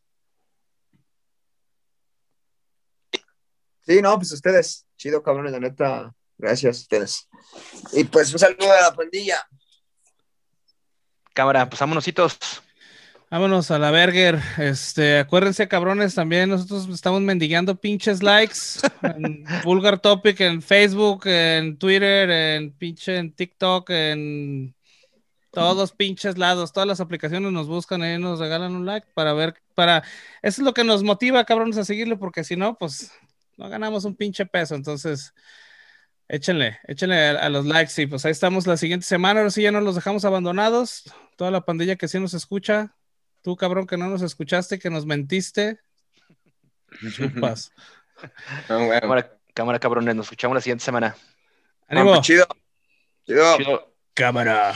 [3.84, 7.28] Sí, no, pues ustedes, chido, cabrones, la neta, gracias a ustedes.
[7.92, 9.44] Y pues un saludo a la pandilla.
[11.32, 12.38] Cámara, pues vámonositos.
[13.30, 14.38] Vámonos a la burger.
[14.58, 18.56] Este, acuérdense, cabrones, también nosotros estamos mendigando pinches likes
[19.02, 24.74] en Vulgar Topic, en Facebook, en Twitter, en pinche en TikTok, en
[25.50, 29.54] todos pinches lados, todas las aplicaciones nos buscan y nos regalan un like para ver,
[29.74, 29.98] para,
[30.42, 33.12] eso es lo que nos motiva, cabrones, a seguirlo, porque si no, pues
[33.56, 35.34] no ganamos un pinche peso, entonces
[36.28, 39.62] échenle, échenle a, a los likes y pues ahí estamos la siguiente semana, ahora sí
[39.62, 41.04] ya no los dejamos abandonados,
[41.36, 42.94] toda la pandilla que sí nos escucha,
[43.42, 45.80] tú cabrón que no nos escuchaste, que nos mentiste,
[47.16, 47.72] chupas.
[48.68, 50.14] Cámara, cámara, cabrones.
[50.14, 51.16] Nos escuchamos la siguiente semana.
[51.88, 52.20] ¡Ánimo!
[52.20, 52.46] Chido.
[53.26, 53.56] Chido.
[53.56, 53.94] Chido.
[54.14, 54.74] Cámara.